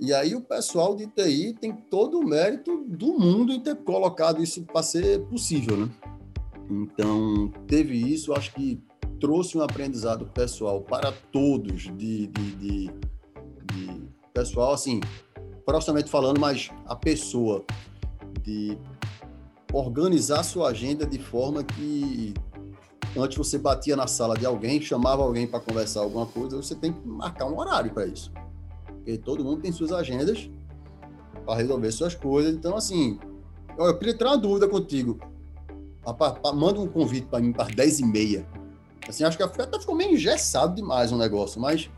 E 0.00 0.12
aí 0.12 0.34
o 0.34 0.40
pessoal 0.40 0.94
de 0.94 1.06
TI 1.08 1.54
tem 1.54 1.72
todo 1.72 2.20
o 2.20 2.26
mérito 2.26 2.84
do 2.86 3.18
mundo 3.18 3.52
em 3.52 3.60
ter 3.60 3.76
colocado 3.76 4.42
isso 4.42 4.62
para 4.64 4.82
ser 4.82 5.24
possível, 5.26 5.76
né? 5.76 5.90
Então, 6.70 7.50
teve 7.66 7.96
isso, 7.96 8.32
acho 8.32 8.54
que 8.54 8.80
trouxe 9.20 9.58
um 9.58 9.62
aprendizado 9.62 10.26
pessoal 10.26 10.80
para 10.80 11.12
todos, 11.32 11.82
de, 11.96 12.26
de, 12.26 12.28
de, 12.28 12.90
de 13.72 14.02
pessoal, 14.32 14.72
assim, 14.72 15.00
profissionalmente 15.64 16.10
falando, 16.10 16.40
mas 16.40 16.70
a 16.86 16.96
pessoa 16.96 17.64
de 18.42 18.78
organizar 19.72 20.42
sua 20.42 20.70
agenda 20.70 21.04
de 21.04 21.18
forma 21.18 21.62
que 21.62 22.32
antes 23.16 23.36
você 23.36 23.58
batia 23.58 23.96
na 23.96 24.06
sala 24.06 24.36
de 24.36 24.46
alguém, 24.46 24.80
chamava 24.80 25.22
alguém 25.22 25.46
para 25.46 25.60
conversar 25.60 26.00
alguma 26.00 26.26
coisa, 26.26 26.56
você 26.56 26.74
tem 26.74 26.92
que 26.92 27.06
marcar 27.06 27.46
um 27.46 27.58
horário 27.58 27.92
para 27.92 28.06
isso. 28.06 28.32
Porque 28.86 29.18
todo 29.18 29.44
mundo 29.44 29.60
tem 29.60 29.72
suas 29.72 29.92
agendas 29.92 30.50
para 31.44 31.56
resolver 31.56 31.90
suas 31.92 32.14
coisas. 32.14 32.54
Então, 32.54 32.76
assim, 32.76 33.18
eu 33.78 33.96
queria 33.98 34.16
tirar 34.16 34.30
uma 34.30 34.38
dúvida 34.38 34.68
contigo. 34.68 35.18
Manda 36.54 36.80
um 36.80 36.86
convite 36.86 37.26
para 37.26 37.40
mim 37.40 37.52
para 37.52 37.66
10 37.74 38.00
e 38.00 38.04
meia. 38.04 38.46
Assim, 39.06 39.24
acho 39.24 39.36
que 39.36 39.42
até 39.42 39.78
ficou 39.78 39.94
meio 39.94 40.12
engessado 40.12 40.74
demais 40.74 41.12
o 41.12 41.16
negócio, 41.16 41.60
mas 41.60 41.90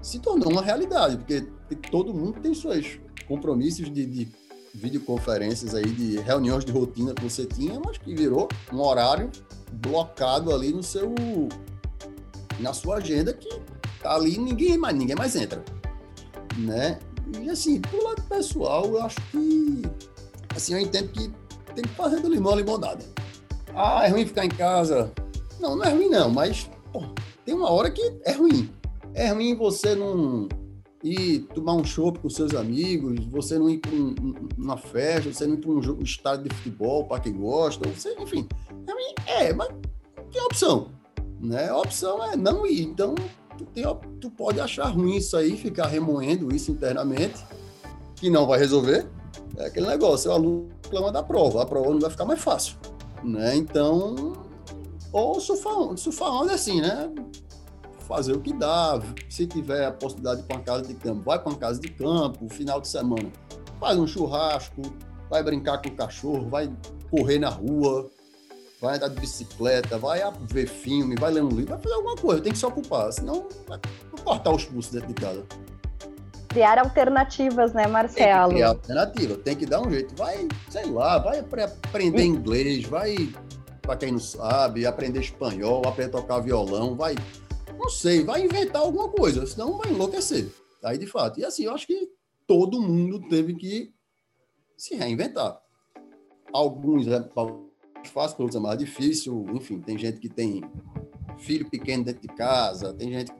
se 0.00 0.18
tornou 0.18 0.50
uma 0.50 0.62
realidade, 0.62 1.16
porque 1.16 1.46
todo 1.90 2.14
mundo 2.14 2.40
tem 2.40 2.54
seus 2.54 2.98
compromissos 3.26 3.92
de, 3.92 4.06
de 4.06 4.28
videoconferências 4.74 5.74
aí 5.74 5.84
de 5.84 6.18
reuniões 6.20 6.64
de 6.64 6.72
rotina 6.72 7.14
que 7.14 7.22
você 7.22 7.44
tinha, 7.44 7.80
mas 7.84 7.98
que 7.98 8.14
virou 8.14 8.48
um 8.72 8.80
horário 8.80 9.30
blocado 9.72 10.54
ali 10.54 10.72
no 10.72 10.82
seu 10.82 11.14
na 12.60 12.72
sua 12.72 12.96
agenda 12.96 13.32
que 13.32 13.48
tá 14.02 14.14
ali 14.14 14.38
ninguém 14.38 14.78
mais 14.78 14.96
ninguém 14.96 15.16
mais 15.16 15.34
entra, 15.34 15.64
né? 16.58 16.98
E 17.42 17.50
assim, 17.50 17.80
pro 17.80 18.02
lado 18.04 18.22
pessoal, 18.22 18.86
eu 18.86 19.02
acho 19.02 19.16
que 19.30 19.82
assim, 20.54 20.74
eu 20.74 20.80
entendo 20.80 21.08
que 21.08 21.30
tem 21.74 21.82
que 21.82 21.94
fazer 21.94 22.20
do 22.20 22.28
limão 22.28 22.52
a 22.52 22.56
limonada. 22.56 23.04
Ah, 23.74 24.06
é 24.06 24.08
ruim 24.08 24.24
ficar 24.24 24.44
em 24.44 24.48
casa. 24.48 25.12
Não, 25.60 25.76
não 25.76 25.84
é 25.84 25.90
ruim 25.90 26.08
não, 26.08 26.30
mas 26.30 26.70
pô, 26.92 27.02
tem 27.44 27.54
uma 27.54 27.70
hora 27.70 27.90
que 27.90 28.02
é 28.24 28.32
ruim. 28.32 28.70
É 29.14 29.30
ruim 29.30 29.54
você 29.54 29.94
não 29.94 30.48
ir 31.02 31.40
tomar 31.54 31.74
um 31.74 31.84
chopp 31.84 32.18
com 32.18 32.28
seus 32.28 32.54
amigos, 32.54 33.24
você 33.26 33.58
não 33.58 33.70
ir 33.70 33.78
para 33.78 33.92
um, 33.92 34.14
uma 34.56 34.76
festa, 34.76 35.32
você 35.32 35.46
não 35.46 35.54
ir 35.54 35.58
para 35.58 35.70
um, 35.70 35.82
jogo, 35.82 36.02
estádio 36.02 36.48
de 36.48 36.54
futebol 36.56 37.04
para 37.04 37.20
quem 37.20 37.32
gosta, 37.32 37.88
você, 37.88 38.14
enfim. 38.18 38.46
É, 39.26 39.52
mas 39.52 39.68
tem 40.32 40.42
opção. 40.42 40.88
Né? 41.40 41.68
A 41.68 41.78
opção 41.78 42.22
é 42.24 42.36
não 42.36 42.66
ir. 42.66 42.82
Então, 42.82 43.14
tu, 43.56 43.64
tem, 43.66 43.84
tu 44.20 44.30
pode 44.30 44.60
achar 44.60 44.88
ruim 44.88 45.16
isso 45.16 45.36
aí, 45.36 45.56
ficar 45.56 45.86
remoendo 45.86 46.54
isso 46.54 46.70
internamente, 46.70 47.44
que 48.16 48.30
não 48.30 48.46
vai 48.46 48.58
resolver. 48.58 49.06
É 49.56 49.66
aquele 49.66 49.86
negócio, 49.86 50.30
o 50.30 50.34
aluno 50.34 50.68
reclama 50.82 51.12
da 51.12 51.22
prova, 51.22 51.62
a 51.62 51.66
prova 51.66 51.90
não 51.90 52.00
vai 52.00 52.10
ficar 52.10 52.24
mais 52.24 52.40
fácil. 52.40 52.76
Né? 53.22 53.56
Então, 53.56 54.34
ou 55.12 55.40
surfar 55.40 56.32
onda 56.32 56.54
assim, 56.54 56.80
né? 56.80 57.10
fazer 58.06 58.32
o 58.32 58.40
que 58.40 58.52
dá. 58.52 59.00
Se 59.28 59.46
tiver 59.46 59.86
a 59.86 59.92
possibilidade 59.92 60.40
de 60.40 60.44
ir 60.44 60.46
para 60.46 60.56
uma 60.56 60.64
casa 60.64 60.82
de 60.82 60.94
campo, 60.94 61.22
vai 61.22 61.38
para 61.38 61.48
uma 61.50 61.58
casa 61.58 61.80
de 61.80 61.88
campo, 61.88 62.48
final 62.48 62.80
de 62.80 62.88
semana, 62.88 63.30
faz 63.78 63.98
um 63.98 64.06
churrasco, 64.06 64.82
vai 65.28 65.42
brincar 65.42 65.82
com 65.82 65.88
o 65.88 65.92
cachorro, 65.92 66.48
vai 66.48 66.72
correr 67.10 67.38
na 67.38 67.50
rua, 67.50 68.08
vai 68.80 68.96
andar 68.96 69.08
de 69.08 69.20
bicicleta, 69.20 69.98
vai 69.98 70.20
ver 70.42 70.66
filme, 70.66 71.16
vai 71.16 71.32
ler 71.32 71.42
um 71.42 71.48
livro, 71.48 71.74
vai 71.74 71.78
fazer 71.78 71.94
alguma 71.94 72.16
coisa, 72.16 72.42
tem 72.42 72.52
que 72.52 72.58
se 72.58 72.66
ocupar, 72.66 73.12
senão 73.12 73.48
vai 73.66 73.80
cortar 74.24 74.52
os 74.52 74.64
pulsos 74.64 74.92
dentro 74.92 75.08
de 75.08 75.14
casa. 75.14 75.44
Criar 76.48 76.78
alternativas, 76.78 77.74
né, 77.74 77.86
Marcelo? 77.86 78.30
Tem 78.30 78.48
que 78.48 78.54
criar 78.54 78.68
alternativa, 78.68 79.36
tem 79.36 79.56
que 79.56 79.66
dar 79.66 79.82
um 79.82 79.90
jeito. 79.90 80.14
Vai, 80.16 80.48
sei 80.70 80.86
lá, 80.86 81.18
vai 81.18 81.40
aprender 81.40 82.24
inglês, 82.24 82.86
vai, 82.86 83.14
para 83.86 83.96
quem 83.96 84.12
não 84.12 84.18
sabe, 84.18 84.84
aprender 84.84 85.20
espanhol, 85.20 85.86
aprender 85.86 86.10
a 86.16 86.20
tocar 86.20 86.40
violão, 86.40 86.96
vai 86.96 87.14
não 87.78 87.88
sei, 87.88 88.24
vai 88.24 88.42
inventar 88.42 88.82
alguma 88.82 89.08
coisa, 89.08 89.46
senão 89.46 89.78
vai 89.78 89.92
enlouquecer. 89.92 90.50
Aí, 90.82 90.98
de 90.98 91.06
fato. 91.06 91.38
E 91.38 91.44
assim, 91.44 91.64
eu 91.64 91.74
acho 91.74 91.86
que 91.86 92.08
todo 92.46 92.82
mundo 92.82 93.20
teve 93.28 93.54
que 93.54 93.92
se 94.76 94.94
reinventar. 94.94 95.60
Alguns 96.52 97.06
é 97.06 97.18
mais 97.34 98.08
fácil, 98.12 98.36
outros 98.40 98.56
é 98.56 98.60
mais 98.60 98.78
difícil. 98.78 99.46
Enfim, 99.52 99.80
tem 99.80 99.98
gente 99.98 100.18
que 100.18 100.28
tem 100.28 100.62
filho 101.38 101.68
pequeno 101.68 102.04
dentro 102.04 102.22
de 102.22 102.28
casa, 102.28 102.94
tem 102.94 103.12
gente 103.12 103.32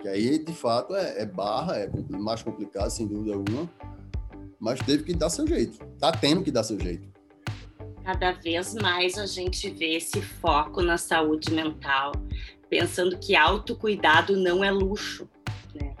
que 0.00 0.08
aí, 0.08 0.38
de 0.38 0.52
fato, 0.52 0.94
é, 0.94 1.22
é 1.22 1.26
barra, 1.26 1.76
é 1.78 1.90
mais 2.10 2.42
complicado, 2.42 2.90
sem 2.90 3.06
dúvida 3.06 3.34
alguma. 3.34 3.70
Mas 4.58 4.78
teve 4.80 5.04
que 5.04 5.14
dar 5.14 5.30
seu 5.30 5.46
jeito. 5.46 5.78
Tá 5.98 6.12
tendo 6.12 6.42
que 6.42 6.50
dar 6.50 6.62
seu 6.62 6.78
jeito. 6.78 7.13
Cada 8.04 8.32
vez 8.32 8.74
mais 8.74 9.16
a 9.16 9.24
gente 9.24 9.70
vê 9.70 9.94
esse 9.94 10.20
foco 10.20 10.82
na 10.82 10.98
saúde 10.98 11.50
mental, 11.50 12.12
pensando 12.68 13.18
que 13.18 13.34
autocuidado 13.34 14.36
não 14.36 14.62
é 14.62 14.70
luxo, 14.70 15.26
né? 15.74 15.94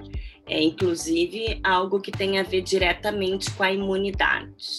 É 0.46 0.62
inclusive 0.62 1.58
algo 1.64 1.98
que 1.98 2.12
tem 2.12 2.38
a 2.38 2.42
ver 2.42 2.60
diretamente 2.60 3.50
com 3.52 3.62
a 3.62 3.72
imunidade. 3.72 4.76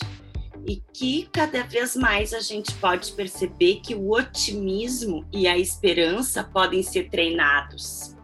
E 0.67 0.81
que 0.93 1.27
cada 1.31 1.63
vez 1.63 1.95
mais 1.95 2.31
a 2.31 2.39
gente 2.39 2.71
pode 2.75 3.11
perceber 3.13 3.81
que 3.81 3.95
o 3.95 4.11
otimismo 4.11 5.25
e 5.33 5.47
a 5.47 5.57
esperança 5.57 6.43
podem 6.43 6.83
ser 6.83 7.09
treinados. 7.09 8.15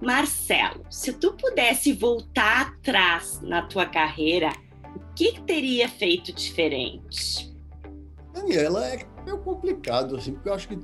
Marcelo, 0.00 0.84
se 0.90 1.12
tu 1.14 1.32
pudesse 1.32 1.92
voltar 1.92 2.68
atrás 2.68 3.40
na 3.42 3.62
tua 3.62 3.84
carreira, 3.84 4.52
que, 5.18 5.32
que 5.32 5.40
teria 5.40 5.88
feito 5.88 6.32
diferente? 6.32 7.52
Daniela, 8.32 8.86
é 8.86 9.04
meio 9.24 9.38
complicado, 9.38 10.16
assim, 10.16 10.32
porque 10.32 10.48
eu 10.48 10.54
acho 10.54 10.68
que 10.68 10.78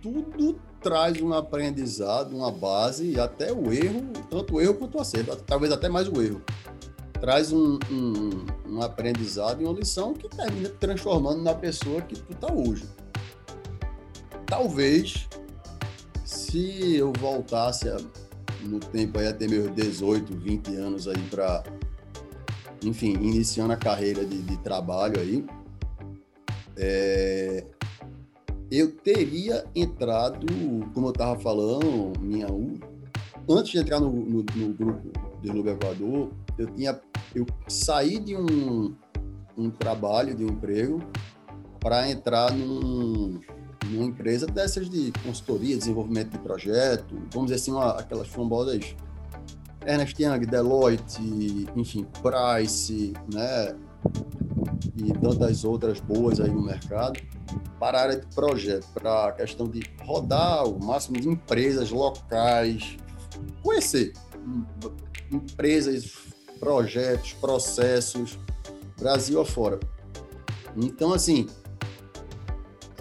tudo 0.00 0.60
traz 0.80 1.20
um 1.20 1.32
aprendizado, 1.32 2.36
uma 2.36 2.50
base, 2.52 3.10
e 3.10 3.18
até 3.18 3.52
o 3.52 3.72
erro, 3.72 4.12
tanto 4.30 4.54
o 4.54 4.60
erro 4.60 4.74
quanto 4.74 4.98
o 4.98 5.00
acerto, 5.00 5.36
talvez 5.44 5.72
até 5.72 5.88
mais 5.88 6.06
o 6.06 6.22
erro. 6.22 6.40
Traz 7.20 7.52
um, 7.52 7.78
um, 7.90 8.46
um 8.68 8.82
aprendizado 8.82 9.60
e 9.60 9.64
uma 9.64 9.74
lição 9.74 10.14
que 10.14 10.28
termina 10.28 10.68
transformando 10.68 11.42
na 11.42 11.54
pessoa 11.54 12.02
que 12.02 12.14
tu 12.14 12.34
tá 12.36 12.52
hoje. 12.52 12.84
Talvez, 14.46 15.28
se 16.24 16.96
eu 16.96 17.12
voltasse 17.18 17.88
a, 17.88 17.96
no 18.62 18.78
tempo 18.78 19.18
aí 19.18 19.26
até 19.26 19.48
meus 19.48 19.74
18, 19.74 20.36
20 20.36 20.76
anos 20.76 21.08
aí 21.08 21.22
para, 21.30 21.64
enfim, 22.84 23.12
iniciando 23.14 23.72
a 23.72 23.76
carreira 23.76 24.24
de, 24.24 24.42
de 24.42 24.56
trabalho 24.58 25.20
aí, 25.20 25.44
é, 26.76 27.64
eu 28.70 28.90
teria 28.92 29.64
entrado, 29.74 30.46
como 30.94 31.08
eu 31.08 31.12
estava 31.12 31.38
falando, 31.38 32.18
minha 32.20 32.46
antes 33.48 33.72
de 33.72 33.78
entrar 33.78 34.00
no, 34.00 34.10
no, 34.10 34.44
no 34.54 34.74
grupo 34.74 35.10
de 35.42 35.50
Lube 35.50 35.70
Equador, 35.70 36.30
eu 36.58 36.66
tinha 36.74 36.98
eu 37.34 37.46
saí 37.66 38.18
de 38.18 38.36
um, 38.36 38.94
um 39.56 39.70
trabalho, 39.70 40.34
de 40.34 40.44
um 40.44 40.48
emprego, 40.48 41.02
para 41.80 42.10
entrar 42.10 42.52
num, 42.52 43.40
numa 43.86 44.04
empresa 44.04 44.46
dessas 44.46 44.88
de 44.88 45.12
consultoria, 45.24 45.76
desenvolvimento 45.76 46.30
de 46.30 46.38
projeto, 46.38 47.14
vamos 47.32 47.50
dizer 47.50 47.56
assim, 47.56 47.72
uma, 47.72 47.92
aquelas 47.92 48.28
famosas 48.28 48.94
Ernest 49.86 50.20
Young, 50.22 50.46
Deloitte, 50.46 51.66
enfim, 51.76 52.06
Price, 52.22 53.12
né? 53.32 53.74
E 54.96 55.12
tantas 55.14 55.64
outras 55.64 56.00
boas 56.00 56.40
aí 56.40 56.50
no 56.50 56.62
mercado 56.62 57.20
para 57.78 57.98
a 57.98 58.02
área 58.02 58.16
de 58.20 58.26
projeto, 58.34 58.86
para 58.94 59.28
a 59.28 59.32
questão 59.32 59.68
de 59.68 59.82
rodar 60.04 60.64
o 60.64 60.84
máximo 60.84 61.20
de 61.20 61.28
empresas 61.28 61.90
locais, 61.90 62.96
conhecer 63.62 64.12
empresas, 65.30 66.12
projetos, 66.60 67.32
processos, 67.34 68.38
Brasil 68.98 69.40
afora. 69.40 69.80
Então, 70.76 71.12
assim, 71.12 71.48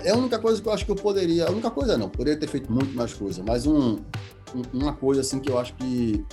é 0.04 0.12
a 0.12 0.18
única 0.18 0.40
coisa 0.40 0.62
que 0.62 0.68
eu 0.68 0.74
acho 0.74 0.86
que 0.86 0.92
eu 0.92 0.96
poderia, 0.96 1.48
a 1.48 1.52
única 1.52 1.70
coisa 1.70 1.98
não, 1.98 2.10
poderia 2.10 2.40
ter 2.40 2.48
feito 2.48 2.72
muito 2.72 2.96
mais 2.96 3.14
coisa, 3.14 3.44
mas 3.46 3.68
um, 3.68 3.98
um, 4.56 4.62
uma 4.74 4.94
coisa 4.94 5.22
assim 5.22 5.40
que 5.40 5.50
eu 5.50 5.60
acho 5.60 5.74
que 5.76 6.26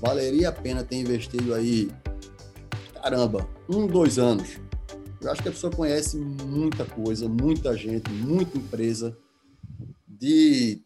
valeria 0.00 0.48
a 0.48 0.52
pena 0.52 0.84
ter 0.84 0.96
investido 0.96 1.54
aí, 1.54 1.90
caramba, 3.02 3.48
um, 3.68 3.86
dois 3.86 4.18
anos 4.18 4.60
eu 5.26 5.32
acho 5.32 5.42
que 5.42 5.48
a 5.48 5.52
pessoa 5.52 5.72
conhece 5.72 6.16
muita 6.16 6.84
coisa, 6.84 7.28
muita 7.28 7.76
gente, 7.76 8.10
muita 8.10 8.56
empresa 8.56 9.16
de, 10.06 10.82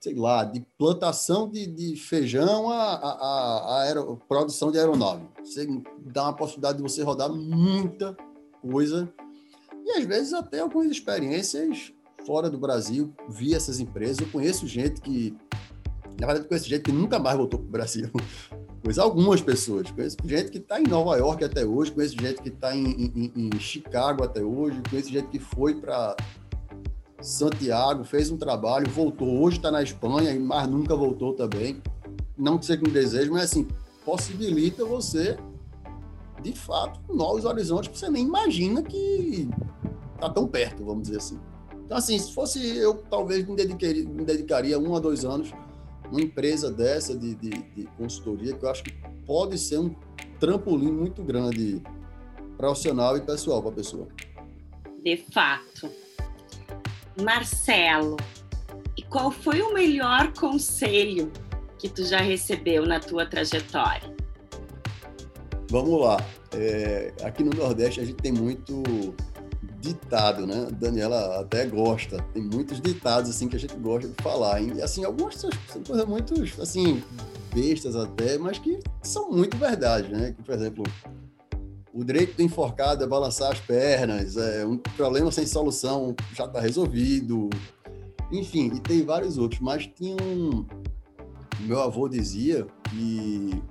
sei 0.00 0.14
lá, 0.14 0.44
de 0.44 0.66
plantação 0.76 1.48
de, 1.48 1.66
de 1.66 1.96
feijão 1.96 2.70
a, 2.70 2.94
a, 2.94 3.90
a 3.90 4.16
produção 4.28 4.72
de 4.72 4.78
aeronave. 4.78 5.26
Você 5.42 5.66
dá 6.00 6.24
uma 6.24 6.36
possibilidade 6.36 6.78
de 6.78 6.82
você 6.82 7.02
rodar 7.02 7.32
muita 7.32 8.16
coisa 8.60 9.12
e 9.84 9.92
às 9.92 10.04
vezes 10.04 10.32
até 10.32 10.60
algumas 10.60 10.90
experiências 10.90 11.92
fora 12.26 12.48
do 12.48 12.58
Brasil, 12.58 13.14
vi 13.28 13.54
essas 13.54 13.80
empresas. 13.80 14.18
Eu 14.18 14.28
conheço 14.32 14.66
gente 14.66 15.00
que, 15.02 15.36
na 16.18 16.26
verdade, 16.26 16.48
conheço 16.48 16.68
gente 16.68 16.82
que 16.82 16.92
nunca 16.92 17.18
mais 17.18 17.36
voltou 17.36 17.58
para 17.58 17.68
o 17.68 17.70
Brasil. 17.70 18.10
Conheço 18.82 19.00
algumas 19.00 19.40
pessoas. 19.40 19.90
Conheço 19.90 20.16
gente 20.24 20.50
que 20.50 20.58
está 20.58 20.78
em 20.78 20.84
Nova 20.84 21.16
York 21.16 21.42
até 21.42 21.64
hoje, 21.64 21.90
conheço 21.90 22.20
gente 22.20 22.42
que 22.42 22.50
está 22.50 22.76
em, 22.76 22.84
em, 22.84 23.32
em, 23.34 23.58
Chicago 23.58 24.22
até 24.22 24.42
hoje, 24.42 24.80
conheço 24.90 25.08
gente 25.08 25.28
que 25.28 25.38
foi 25.38 25.74
para 25.74 26.14
Santiago, 27.20 28.04
fez 28.04 28.30
um 28.30 28.36
trabalho, 28.36 28.88
voltou. 28.90 29.42
Hoje 29.42 29.56
está 29.56 29.70
na 29.70 29.82
Espanha, 29.82 30.38
mas 30.38 30.68
nunca 30.68 30.94
voltou 30.94 31.32
também. 31.32 31.82
Não 32.36 32.60
seja 32.60 32.82
um 32.86 32.92
desejo, 32.92 33.32
mas 33.32 33.44
assim, 33.44 33.66
possibilita 34.04 34.84
você, 34.84 35.38
de 36.42 36.52
fato, 36.52 37.00
novos 37.12 37.46
horizontes 37.46 37.88
que 37.88 37.98
você 37.98 38.10
nem 38.10 38.26
imagina 38.26 38.82
que 38.82 39.48
está 40.14 40.28
tão 40.28 40.46
perto, 40.46 40.84
vamos 40.84 41.04
dizer 41.04 41.16
assim. 41.16 41.40
Então, 41.86 41.96
assim, 41.96 42.18
se 42.18 42.32
fosse 42.32 42.76
eu, 42.76 43.02
talvez 43.10 43.46
me 43.46 43.54
me 43.54 44.24
dedicaria 44.24 44.78
um 44.78 44.94
a 44.94 45.00
dois 45.00 45.24
anos 45.24 45.52
uma 46.14 46.22
empresa 46.22 46.70
dessa 46.70 47.16
de, 47.16 47.34
de, 47.34 47.50
de 47.50 47.86
consultoria 47.98 48.54
que 48.54 48.64
eu 48.64 48.70
acho 48.70 48.84
que 48.84 48.92
pode 49.26 49.58
ser 49.58 49.78
um 49.78 49.92
trampolim 50.38 50.92
muito 50.92 51.24
grande 51.24 51.82
profissional 52.56 53.16
e 53.16 53.20
pessoal 53.20 53.60
para 53.60 53.72
a 53.72 53.74
pessoa. 53.74 54.06
De 55.02 55.16
fato. 55.32 55.90
Marcelo, 57.20 58.16
e 58.96 59.02
qual 59.02 59.30
foi 59.32 59.60
o 59.60 59.74
melhor 59.74 60.32
conselho 60.32 61.32
que 61.78 61.88
tu 61.88 62.04
já 62.04 62.18
recebeu 62.18 62.86
na 62.86 63.00
tua 63.00 63.26
trajetória? 63.26 64.14
Vamos 65.68 66.00
lá. 66.00 66.16
É, 66.52 67.12
aqui 67.22 67.42
no 67.42 67.50
Nordeste 67.50 68.00
a 68.00 68.04
gente 68.04 68.16
tem 68.16 68.32
muito 68.32 68.82
ditado, 69.84 70.46
né? 70.46 70.68
Daniela 70.72 71.40
até 71.40 71.66
gosta. 71.66 72.22
Tem 72.32 72.42
muitos 72.42 72.80
ditados 72.80 73.30
assim 73.30 73.48
que 73.48 73.56
a 73.56 73.60
gente 73.60 73.76
gosta 73.76 74.08
de 74.08 74.22
falar. 74.22 74.60
E 74.60 74.80
assim, 74.82 75.04
algumas 75.04 75.36
são 75.36 75.50
coisas 75.86 76.06
muito 76.06 76.34
assim 76.60 77.02
bestas 77.54 77.94
até, 77.94 78.38
mas 78.38 78.58
que 78.58 78.80
são 79.02 79.30
muito 79.30 79.56
verdade, 79.56 80.10
né? 80.10 80.32
Que, 80.32 80.42
por 80.42 80.54
exemplo, 80.54 80.84
o 81.92 82.02
direito 82.02 82.36
do 82.36 82.42
enforcado 82.42 83.04
é 83.04 83.06
balançar 83.06 83.52
as 83.52 83.60
pernas, 83.60 84.36
é 84.36 84.66
um 84.66 84.76
problema 84.76 85.30
sem 85.30 85.46
solução 85.46 86.14
já 86.34 86.46
está 86.46 86.60
resolvido. 86.60 87.48
Enfim, 88.32 88.72
e 88.74 88.80
tem 88.80 89.04
vários 89.04 89.38
outros, 89.38 89.60
mas 89.60 89.86
tinha 89.86 90.16
um 90.20 90.66
meu 91.60 91.80
avô 91.80 92.08
dizia 92.08 92.66
que 92.90 93.62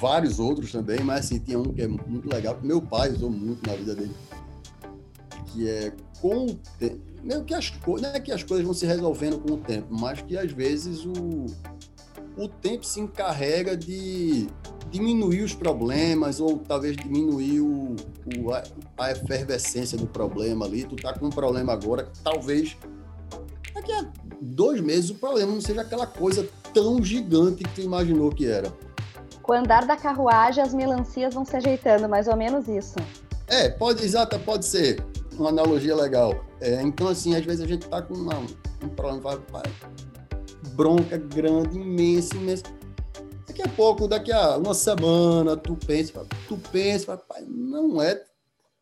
vários 0.00 0.38
outros 0.38 0.70
também, 0.70 1.00
mas 1.00 1.26
assim, 1.26 1.38
tinha 1.38 1.58
um 1.58 1.72
que 1.72 1.82
é 1.82 1.88
muito 1.88 2.28
legal, 2.28 2.54
que 2.54 2.66
meu 2.66 2.80
pai 2.80 3.10
usou 3.10 3.30
muito 3.30 3.66
na 3.68 3.74
vida 3.74 3.94
dele, 3.94 4.14
que 5.52 5.68
é 5.68 5.92
com 6.20 6.46
o 6.46 6.54
tempo, 6.78 7.00
meio 7.22 7.44
que 7.44 7.54
as 7.54 7.70
coisas, 7.70 8.08
não 8.08 8.16
é 8.16 8.20
que 8.20 8.32
as 8.32 8.42
coisas 8.42 8.64
vão 8.64 8.74
se 8.74 8.86
resolvendo 8.86 9.38
com 9.38 9.54
o 9.54 9.56
tempo, 9.56 9.88
mas 9.90 10.20
que 10.22 10.36
às 10.36 10.52
vezes 10.52 11.04
o, 11.04 11.46
o 12.36 12.48
tempo 12.48 12.84
se 12.84 13.00
encarrega 13.00 13.76
de 13.76 14.48
diminuir 14.90 15.42
os 15.42 15.54
problemas 15.54 16.40
ou 16.40 16.58
talvez 16.58 16.96
diminuir 16.96 17.60
o, 17.60 17.96
o 18.36 18.52
a, 18.52 18.62
a, 18.98 19.12
efervescência 19.12 19.96
do 19.96 20.06
problema 20.06 20.66
ali. 20.66 20.84
Tu 20.84 20.96
tá 20.96 21.16
com 21.16 21.26
um 21.26 21.30
problema 21.30 21.72
agora, 21.72 22.10
talvez 22.22 22.76
daqui 23.72 23.92
a 23.92 24.10
dois 24.40 24.80
meses 24.80 25.10
o 25.10 25.14
problema 25.14 25.52
não 25.52 25.60
seja 25.60 25.82
aquela 25.82 26.06
coisa 26.06 26.48
tão 26.74 27.02
gigante 27.02 27.62
que 27.64 27.74
tu 27.74 27.80
imaginou 27.80 28.30
que 28.30 28.46
era. 28.46 28.72
Com 29.42 29.52
o 29.52 29.56
andar 29.56 29.86
da 29.86 29.96
carruagem, 29.96 30.62
as 30.62 30.74
melancias 30.74 31.34
vão 31.34 31.44
se 31.44 31.56
ajeitando, 31.56 32.08
mais 32.08 32.28
ou 32.28 32.36
menos 32.36 32.68
isso. 32.68 32.96
É, 33.46 33.68
pode, 33.68 34.04
exata, 34.04 34.38
pode 34.38 34.64
ser 34.64 35.04
uma 35.42 35.50
analogia 35.50 35.94
legal. 35.94 36.44
É, 36.60 36.82
então, 36.82 37.08
assim, 37.08 37.34
às 37.34 37.44
vezes 37.44 37.60
a 37.60 37.66
gente 37.66 37.88
tá 37.88 38.00
com 38.02 38.14
uma, 38.14 38.38
um 38.38 38.88
problema, 38.88 39.20
vai, 39.20 39.38
vai, 39.50 39.62
bronca 40.74 41.16
grande, 41.16 41.78
imensa, 41.78 42.36
imensa. 42.36 42.64
Daqui 43.46 43.62
a 43.62 43.68
pouco, 43.68 44.06
daqui 44.06 44.32
a 44.32 44.56
uma 44.56 44.74
semana, 44.74 45.56
tu 45.56 45.76
pensa, 45.76 46.26
tu 46.48 46.56
pensa, 46.70 47.16
pai, 47.16 47.44
não 47.48 48.00
é 48.00 48.22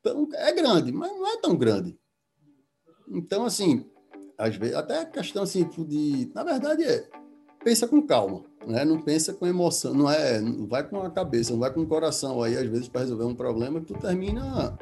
tão, 0.03 0.29
é 0.33 0.53
grande, 0.53 0.93
mas 0.93 1.11
não 1.11 1.27
é 1.27 1.37
tão 1.41 1.57
grande. 1.57 1.99
Então, 3.09 3.45
assim, 3.45 3.87
às 4.37 4.55
vezes, 4.57 4.77
até 4.77 5.01
a 5.01 5.07
questão 5.07 5.43
assim 5.43 5.65
de, 5.65 6.31
na 6.35 6.45
verdade 6.45 6.85
é, 6.85 7.09
pensa 7.65 7.89
com 7.89 8.01
calma, 8.01 8.45
né? 8.67 8.85
Não 8.85 9.01
pensa 9.01 9.33
com 9.33 9.47
emoção, 9.47 9.93
não 9.93 10.11
é, 10.11 10.41
não 10.41 10.67
vai 10.67 10.87
com 10.89 11.03
a 11.03 11.11
cabeça, 11.11 11.53
não 11.53 11.61
vai 11.61 11.73
com 11.73 11.81
o 11.81 11.87
coração 11.87 12.41
aí 12.43 12.57
às 12.57 12.67
vezes 12.67 12.89
para 12.89 13.01
resolver 13.01 13.25
um 13.25 13.35
problema 13.35 13.81
tu 13.81 13.95
termina, 13.95 14.79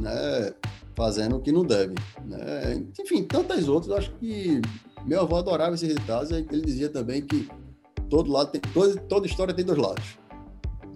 né, 0.00 0.54
fazendo 0.94 1.36
o 1.36 1.40
que 1.40 1.52
não 1.52 1.64
deve. 1.64 1.94
Né? 2.24 2.84
Enfim, 3.00 3.24
tantas 3.24 3.68
outras. 3.68 3.98
Acho 3.98 4.12
que 4.16 4.60
meu 5.04 5.20
avô 5.20 5.36
adorava 5.36 5.74
esses 5.74 5.88
ditados 5.94 6.30
e 6.30 6.34
ele 6.34 6.62
dizia 6.62 6.88
também 6.88 7.22
que 7.22 7.48
todo 8.08 8.30
lado 8.30 8.50
tem, 8.50 8.60
toda, 8.60 8.96
toda 9.02 9.26
história 9.26 9.54
tem 9.54 9.64
dois 9.64 9.78
lados. 9.78 10.18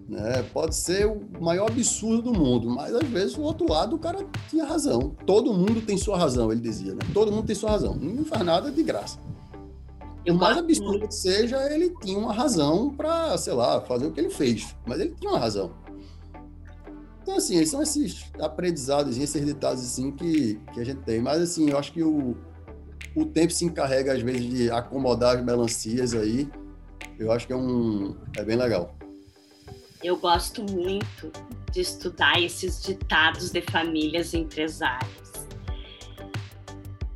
Né? 0.08 0.42
Pode 0.54 0.74
ser 0.74 1.06
o 1.06 1.20
maior 1.38 1.70
absurdo 1.70 2.32
do 2.32 2.32
mundo, 2.32 2.70
mas 2.70 2.94
às 2.94 3.06
vezes 3.06 3.37
o 3.37 3.42
outro 3.42 3.70
lado 3.70 3.96
o 3.96 3.98
cara 3.98 4.26
tinha 4.48 4.64
razão. 4.64 5.14
Todo 5.26 5.52
mundo 5.52 5.82
tem 5.82 5.98
sua 5.98 6.16
razão, 6.16 6.50
ele 6.50 6.62
dizia. 6.62 6.94
Né? 6.94 7.00
Todo 7.12 7.30
mundo 7.30 7.46
tem 7.46 7.54
sua 7.54 7.70
razão. 7.70 7.94
Ninguém 7.94 8.24
faz 8.24 8.42
nada 8.42 8.70
de 8.70 8.82
graça. 8.82 9.18
O 10.26 10.34
mais 10.34 10.58
absurdo 10.58 11.08
que 11.08 11.14
seja, 11.14 11.72
ele 11.72 11.90
tinha 12.02 12.18
uma 12.18 12.32
razão 12.32 12.90
para, 12.90 13.37
sei 13.38 13.52
lá, 13.52 13.80
fazer 13.80 14.06
o 14.06 14.12
que 14.12 14.20
ele 14.20 14.30
fez. 14.30 14.74
Mas 14.87 15.00
ele 15.00 15.14
tinha 15.18 15.30
uma 15.30 15.38
razão. 15.38 15.72
Então, 17.22 17.37
assim, 17.37 17.64
são 17.66 17.83
esses 17.83 18.24
aprendizados, 18.40 19.18
esses 19.18 19.44
ditados, 19.44 19.83
assim, 19.83 20.11
que, 20.12 20.61
que 20.72 20.81
a 20.81 20.85
gente 20.85 21.00
tem. 21.02 21.20
Mas, 21.20 21.42
assim, 21.42 21.70
eu 21.70 21.78
acho 21.78 21.92
que 21.92 22.02
o, 22.02 22.37
o 23.14 23.26
tempo 23.26 23.52
se 23.52 23.64
encarrega, 23.64 24.12
às 24.12 24.22
vezes, 24.22 24.48
de 24.48 24.70
acomodar 24.70 25.37
as 25.37 25.44
melancias 25.44 26.14
aí. 26.14 26.48
Eu 27.18 27.33
acho 27.33 27.46
que 27.46 27.52
é 27.52 27.57
um... 27.57 28.16
é 28.37 28.44
bem 28.44 28.57
legal. 28.57 28.96
Eu 30.02 30.16
gosto 30.16 30.62
muito 30.62 31.33
de 31.72 31.81
estudar 31.81 32.40
esses 32.40 32.81
ditados 32.83 33.50
de 33.50 33.61
famílias 33.62 34.33
empresárias. 34.33 35.46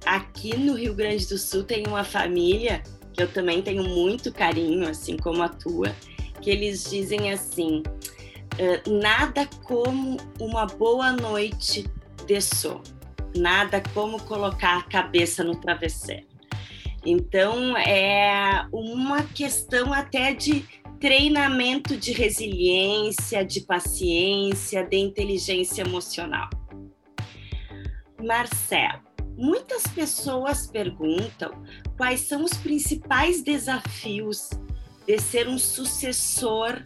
Aqui 0.05 0.57
no 0.57 0.75
Rio 0.75 0.95
Grande 0.95 1.27
do 1.29 1.39
Sul 1.39 1.63
tem 1.63 1.87
uma 1.87 2.03
família 2.03 2.83
que 3.13 3.23
eu 3.23 3.29
também 3.29 3.63
tenho 3.63 3.85
muito 3.85 4.33
carinho, 4.33 4.89
assim 4.89 5.17
como 5.17 5.43
a 5.43 5.49
tua, 5.49 5.95
que 6.41 6.51
eles 6.51 6.91
dizem 6.91 7.31
assim: 7.31 7.83
nada 8.87 9.49
como 9.65 10.17
uma 10.41 10.67
boa 10.67 11.13
noite 11.13 11.89
de 12.27 12.41
sono, 12.41 12.83
nada 13.37 13.83
como 13.95 14.21
colocar 14.23 14.79
a 14.79 14.83
cabeça 14.83 15.43
no 15.43 15.57
travesseiro. 15.57 16.27
Então, 17.05 17.77
é 17.77 18.67
uma 18.73 19.23
questão 19.25 19.93
até 19.93 20.33
de 20.33 20.65
treinamento 21.01 21.97
de 21.97 22.13
resiliência, 22.13 23.45
de 23.45 23.63
paciência, 23.63 24.85
de 24.85 24.97
inteligência 24.99 25.83
emocional. 25.83 26.49
Marcelo, 28.23 29.01
muitas 29.37 29.83
pessoas 29.89 30.69
perguntam 30.69 31.51
quais 31.97 32.21
são 32.21 32.45
os 32.45 32.53
principais 32.55 33.43
desafios 33.43 34.51
de 35.05 35.19
ser 35.19 35.49
um 35.49 35.59
sucessor 35.59 36.81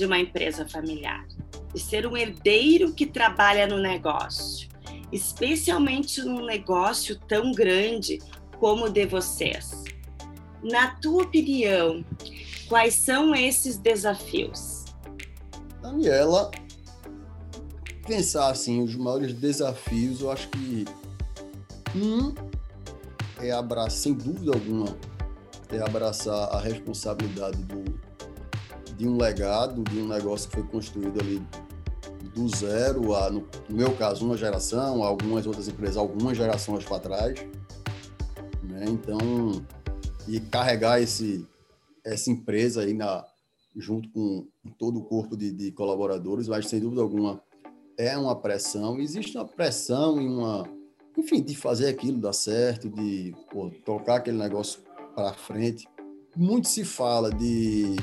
de 0.00 0.06
uma 0.06 0.18
empresa 0.18 0.66
familiar, 0.66 1.26
de 1.74 1.78
ser 1.78 2.06
um 2.06 2.16
herdeiro 2.16 2.94
que 2.94 3.04
trabalha 3.04 3.66
no 3.66 3.76
negócio, 3.76 4.66
especialmente 5.12 6.22
num 6.22 6.42
negócio 6.46 7.18
tão 7.28 7.52
grande 7.52 8.18
como 8.58 8.86
o 8.86 8.90
de 8.90 9.04
vocês. 9.04 9.84
Na 10.62 10.94
tua 10.96 11.24
opinião, 11.24 12.02
quais 12.66 12.94
são 12.94 13.34
esses 13.34 13.76
desafios? 13.76 14.86
Daniela, 15.82 16.50
pensar 18.06 18.48
assim, 18.48 18.82
os 18.82 18.96
maiores 18.96 19.34
desafios, 19.34 20.22
eu 20.22 20.30
acho 20.30 20.48
que 20.48 20.86
um 21.94 22.34
é 23.38 23.50
abraçar, 23.50 23.90
sem 23.90 24.14
dúvida 24.14 24.52
alguma, 24.54 24.96
é 25.68 25.78
abraçar 25.78 26.54
a 26.54 26.58
responsabilidade 26.58 27.58
do, 27.64 28.09
de 29.00 29.08
um 29.08 29.16
legado, 29.16 29.82
de 29.84 29.98
um 29.98 30.06
negócio 30.06 30.50
que 30.50 30.56
foi 30.56 30.64
construído 30.64 31.18
ali 31.22 31.42
do 32.34 32.46
zero 32.54 33.14
a, 33.14 33.30
no, 33.30 33.48
no 33.66 33.74
meu 33.74 33.96
caso, 33.96 34.26
uma 34.26 34.36
geração, 34.36 35.02
algumas 35.02 35.46
outras 35.46 35.66
empresas, 35.68 35.96
algumas 35.96 36.36
gerações 36.36 36.84
para 36.84 36.98
trás. 36.98 37.40
Né? 38.62 38.84
Então, 38.86 39.64
e 40.28 40.38
carregar 40.38 41.00
esse, 41.00 41.48
essa 42.04 42.30
empresa 42.30 42.82
aí 42.82 42.92
na, 42.92 43.24
junto 43.74 44.10
com 44.10 44.46
todo 44.78 44.98
o 44.98 45.04
corpo 45.04 45.34
de, 45.34 45.50
de 45.50 45.72
colaboradores, 45.72 46.46
mas 46.46 46.68
sem 46.68 46.78
dúvida 46.78 47.00
alguma 47.00 47.42
é 47.96 48.18
uma 48.18 48.36
pressão. 48.36 49.00
Existe 49.00 49.34
uma 49.34 49.46
pressão 49.46 50.20
e 50.20 50.28
uma, 50.28 50.68
enfim, 51.16 51.40
de 51.42 51.56
fazer 51.56 51.88
aquilo 51.88 52.20
dar 52.20 52.34
certo, 52.34 52.90
de 52.90 53.34
pô, 53.50 53.70
tocar 53.82 54.16
aquele 54.16 54.36
negócio 54.36 54.82
para 55.14 55.32
frente. 55.32 55.88
Muito 56.36 56.68
se 56.68 56.84
fala 56.84 57.32
de 57.32 57.96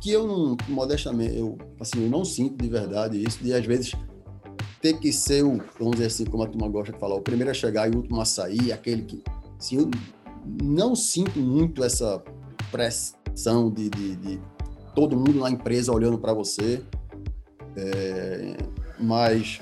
que 0.00 0.10
eu 0.10 0.26
não, 0.26 0.56
modestamente, 0.68 1.36
eu, 1.36 1.58
assim, 1.80 2.04
eu 2.04 2.10
não 2.10 2.24
sinto 2.24 2.62
de 2.62 2.68
verdade 2.68 3.22
isso, 3.22 3.42
de 3.42 3.52
às 3.52 3.64
vezes 3.64 3.92
ter 4.80 4.98
que 4.98 5.12
ser 5.12 5.44
o, 5.44 5.58
vamos 5.78 5.96
dizer 5.96 6.06
assim, 6.06 6.24
como 6.24 6.42
a 6.42 6.46
turma 6.46 6.68
gosta 6.68 6.92
de 6.92 6.98
falar, 6.98 7.16
o 7.16 7.20
primeiro 7.20 7.50
a 7.50 7.54
chegar 7.54 7.88
e 7.88 7.94
o 7.94 7.98
último 7.98 8.20
a 8.20 8.24
sair, 8.24 8.72
aquele 8.72 9.02
que, 9.02 9.22
assim, 9.58 9.76
eu 9.76 9.90
não 10.62 10.94
sinto 10.94 11.38
muito 11.40 11.82
essa 11.82 12.22
pressão 12.70 13.70
de, 13.70 13.88
de, 13.90 14.16
de 14.16 14.40
todo 14.94 15.16
mundo 15.16 15.40
na 15.40 15.50
empresa 15.50 15.92
olhando 15.92 16.18
para 16.18 16.32
você, 16.32 16.82
é, 17.76 18.56
mas 18.98 19.60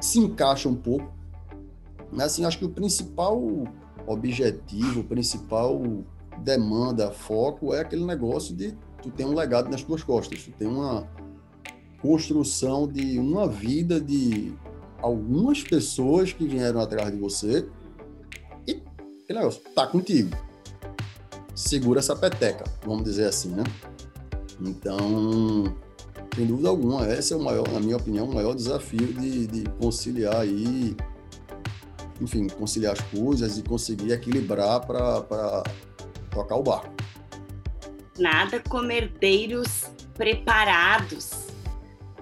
se 0.00 0.18
encaixa 0.18 0.68
um 0.68 0.74
pouco. 0.74 1.12
Mas, 2.10 2.32
assim, 2.32 2.44
acho 2.44 2.58
que 2.58 2.64
o 2.64 2.70
principal 2.70 3.42
objetivo, 4.06 5.00
o 5.00 5.04
principal 5.04 5.80
demanda, 6.38 7.10
foco 7.10 7.74
é 7.74 7.80
aquele 7.80 8.04
negócio 8.04 8.54
de 8.54 8.76
tu 9.04 9.10
ter 9.10 9.24
um 9.26 9.34
legado 9.34 9.68
nas 9.70 9.82
tuas 9.82 10.02
costas, 10.02 10.42
tu 10.42 10.50
tem 10.52 10.66
uma 10.66 11.06
construção 12.00 12.88
de 12.88 13.18
uma 13.18 13.46
vida 13.46 14.00
de 14.00 14.54
algumas 15.00 15.62
pessoas 15.62 16.32
que 16.32 16.46
vieram 16.46 16.80
atrás 16.80 17.12
de 17.12 17.18
você 17.18 17.66
e 18.66 18.82
aquele 19.22 19.38
negócio 19.38 19.60
tá 19.74 19.86
contigo. 19.86 20.34
Segura 21.54 22.00
essa 22.00 22.16
peteca, 22.16 22.64
vamos 22.84 23.04
dizer 23.04 23.26
assim, 23.26 23.50
né? 23.50 23.64
Então, 24.60 25.76
sem 26.34 26.46
dúvida 26.46 26.68
alguma, 26.68 27.06
esse 27.12 27.32
é 27.32 27.36
o 27.36 27.42
maior, 27.42 27.70
na 27.70 27.80
minha 27.80 27.96
opinião, 27.96 28.26
o 28.26 28.34
maior 28.34 28.54
desafio 28.54 29.12
de, 29.12 29.46
de 29.46 29.64
conciliar 29.78 30.36
aí, 30.36 30.96
enfim, 32.20 32.48
conciliar 32.48 32.94
as 32.94 33.00
coisas 33.00 33.58
e 33.58 33.62
conseguir 33.62 34.12
equilibrar 34.12 34.84
para 34.86 35.62
tocar 36.30 36.56
o 36.56 36.62
barco 36.62 36.94
nada 38.18 38.60
como 38.60 38.90
herdeiros 38.90 39.90
preparados 40.14 41.48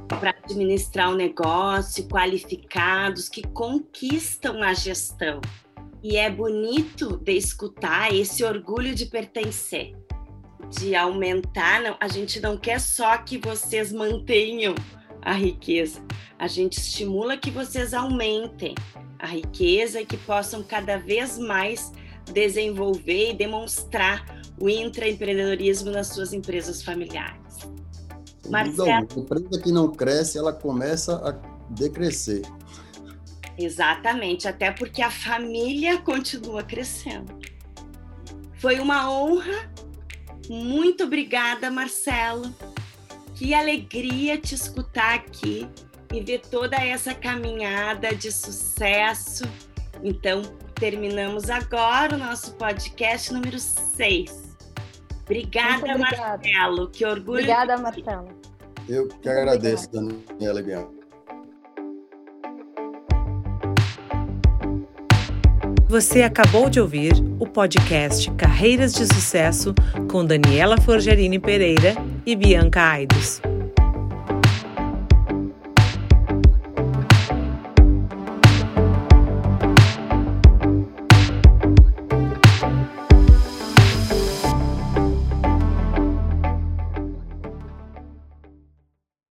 para 0.08 0.30
administrar 0.30 1.10
o 1.10 1.12
um 1.12 1.16
negócio, 1.16 2.06
qualificados, 2.08 3.28
que 3.28 3.42
conquistam 3.48 4.62
a 4.62 4.74
gestão. 4.74 5.40
E 6.02 6.16
é 6.16 6.28
bonito 6.28 7.16
de 7.18 7.32
escutar 7.32 8.12
esse 8.12 8.44
orgulho 8.44 8.94
de 8.94 9.06
pertencer, 9.06 9.94
de 10.68 10.94
aumentar. 10.94 11.80
Não, 11.82 11.96
a 12.00 12.08
gente 12.08 12.40
não 12.40 12.56
quer 12.56 12.80
só 12.80 13.16
que 13.18 13.38
vocês 13.38 13.92
mantenham 13.92 14.74
a 15.22 15.32
riqueza, 15.32 16.04
a 16.38 16.48
gente 16.48 16.78
estimula 16.78 17.36
que 17.36 17.50
vocês 17.50 17.94
aumentem 17.94 18.74
a 19.20 19.26
riqueza 19.26 20.00
e 20.00 20.06
que 20.06 20.16
possam 20.16 20.64
cada 20.64 20.96
vez 20.96 21.38
mais 21.38 21.92
desenvolver 22.32 23.30
e 23.30 23.34
demonstrar 23.34 24.41
o 24.62 24.70
intraempreendedorismo 24.70 25.90
nas 25.90 26.06
suas 26.06 26.32
empresas 26.32 26.84
familiares. 26.84 27.58
Marcelo... 28.48 28.88
A 28.88 29.00
empresa 29.00 29.60
que 29.60 29.72
não 29.72 29.90
cresce, 29.90 30.38
ela 30.38 30.52
começa 30.52 31.16
a 31.16 31.32
decrescer. 31.68 32.42
Exatamente, 33.58 34.46
até 34.46 34.70
porque 34.70 35.02
a 35.02 35.10
família 35.10 36.00
continua 36.00 36.62
crescendo. 36.62 37.36
Foi 38.54 38.78
uma 38.78 39.10
honra. 39.10 39.68
Muito 40.48 41.02
obrigada, 41.02 41.68
Marcelo. 41.68 42.54
Que 43.34 43.54
alegria 43.54 44.38
te 44.38 44.54
escutar 44.54 45.14
aqui 45.14 45.68
e 46.14 46.20
ver 46.20 46.38
toda 46.38 46.76
essa 46.76 47.12
caminhada 47.12 48.14
de 48.14 48.30
sucesso. 48.30 49.42
Então, 50.04 50.42
terminamos 50.76 51.50
agora 51.50 52.14
o 52.14 52.18
nosso 52.18 52.52
podcast 52.52 53.32
número 53.32 53.58
6. 53.58 54.41
Obrigada, 55.32 55.96
Marcelo. 55.96 56.88
Que 56.90 57.06
orgulho. 57.06 57.38
Obrigada, 57.38 57.78
Marcelo. 57.78 58.28
Eu 58.86 59.08
que 59.08 59.28
agradeço, 59.28 59.88
Daniela 59.90 60.62
Bianca. 60.62 61.02
Você 65.88 66.22
acabou 66.22 66.68
de 66.70 66.80
ouvir 66.80 67.12
o 67.38 67.46
podcast 67.46 68.30
Carreiras 68.32 68.94
de 68.94 69.06
Sucesso 69.06 69.74
com 70.10 70.24
Daniela 70.24 70.80
Forgerini 70.80 71.38
Pereira 71.38 71.94
e 72.24 72.34
Bianca 72.34 72.82
Aidos. 72.82 73.42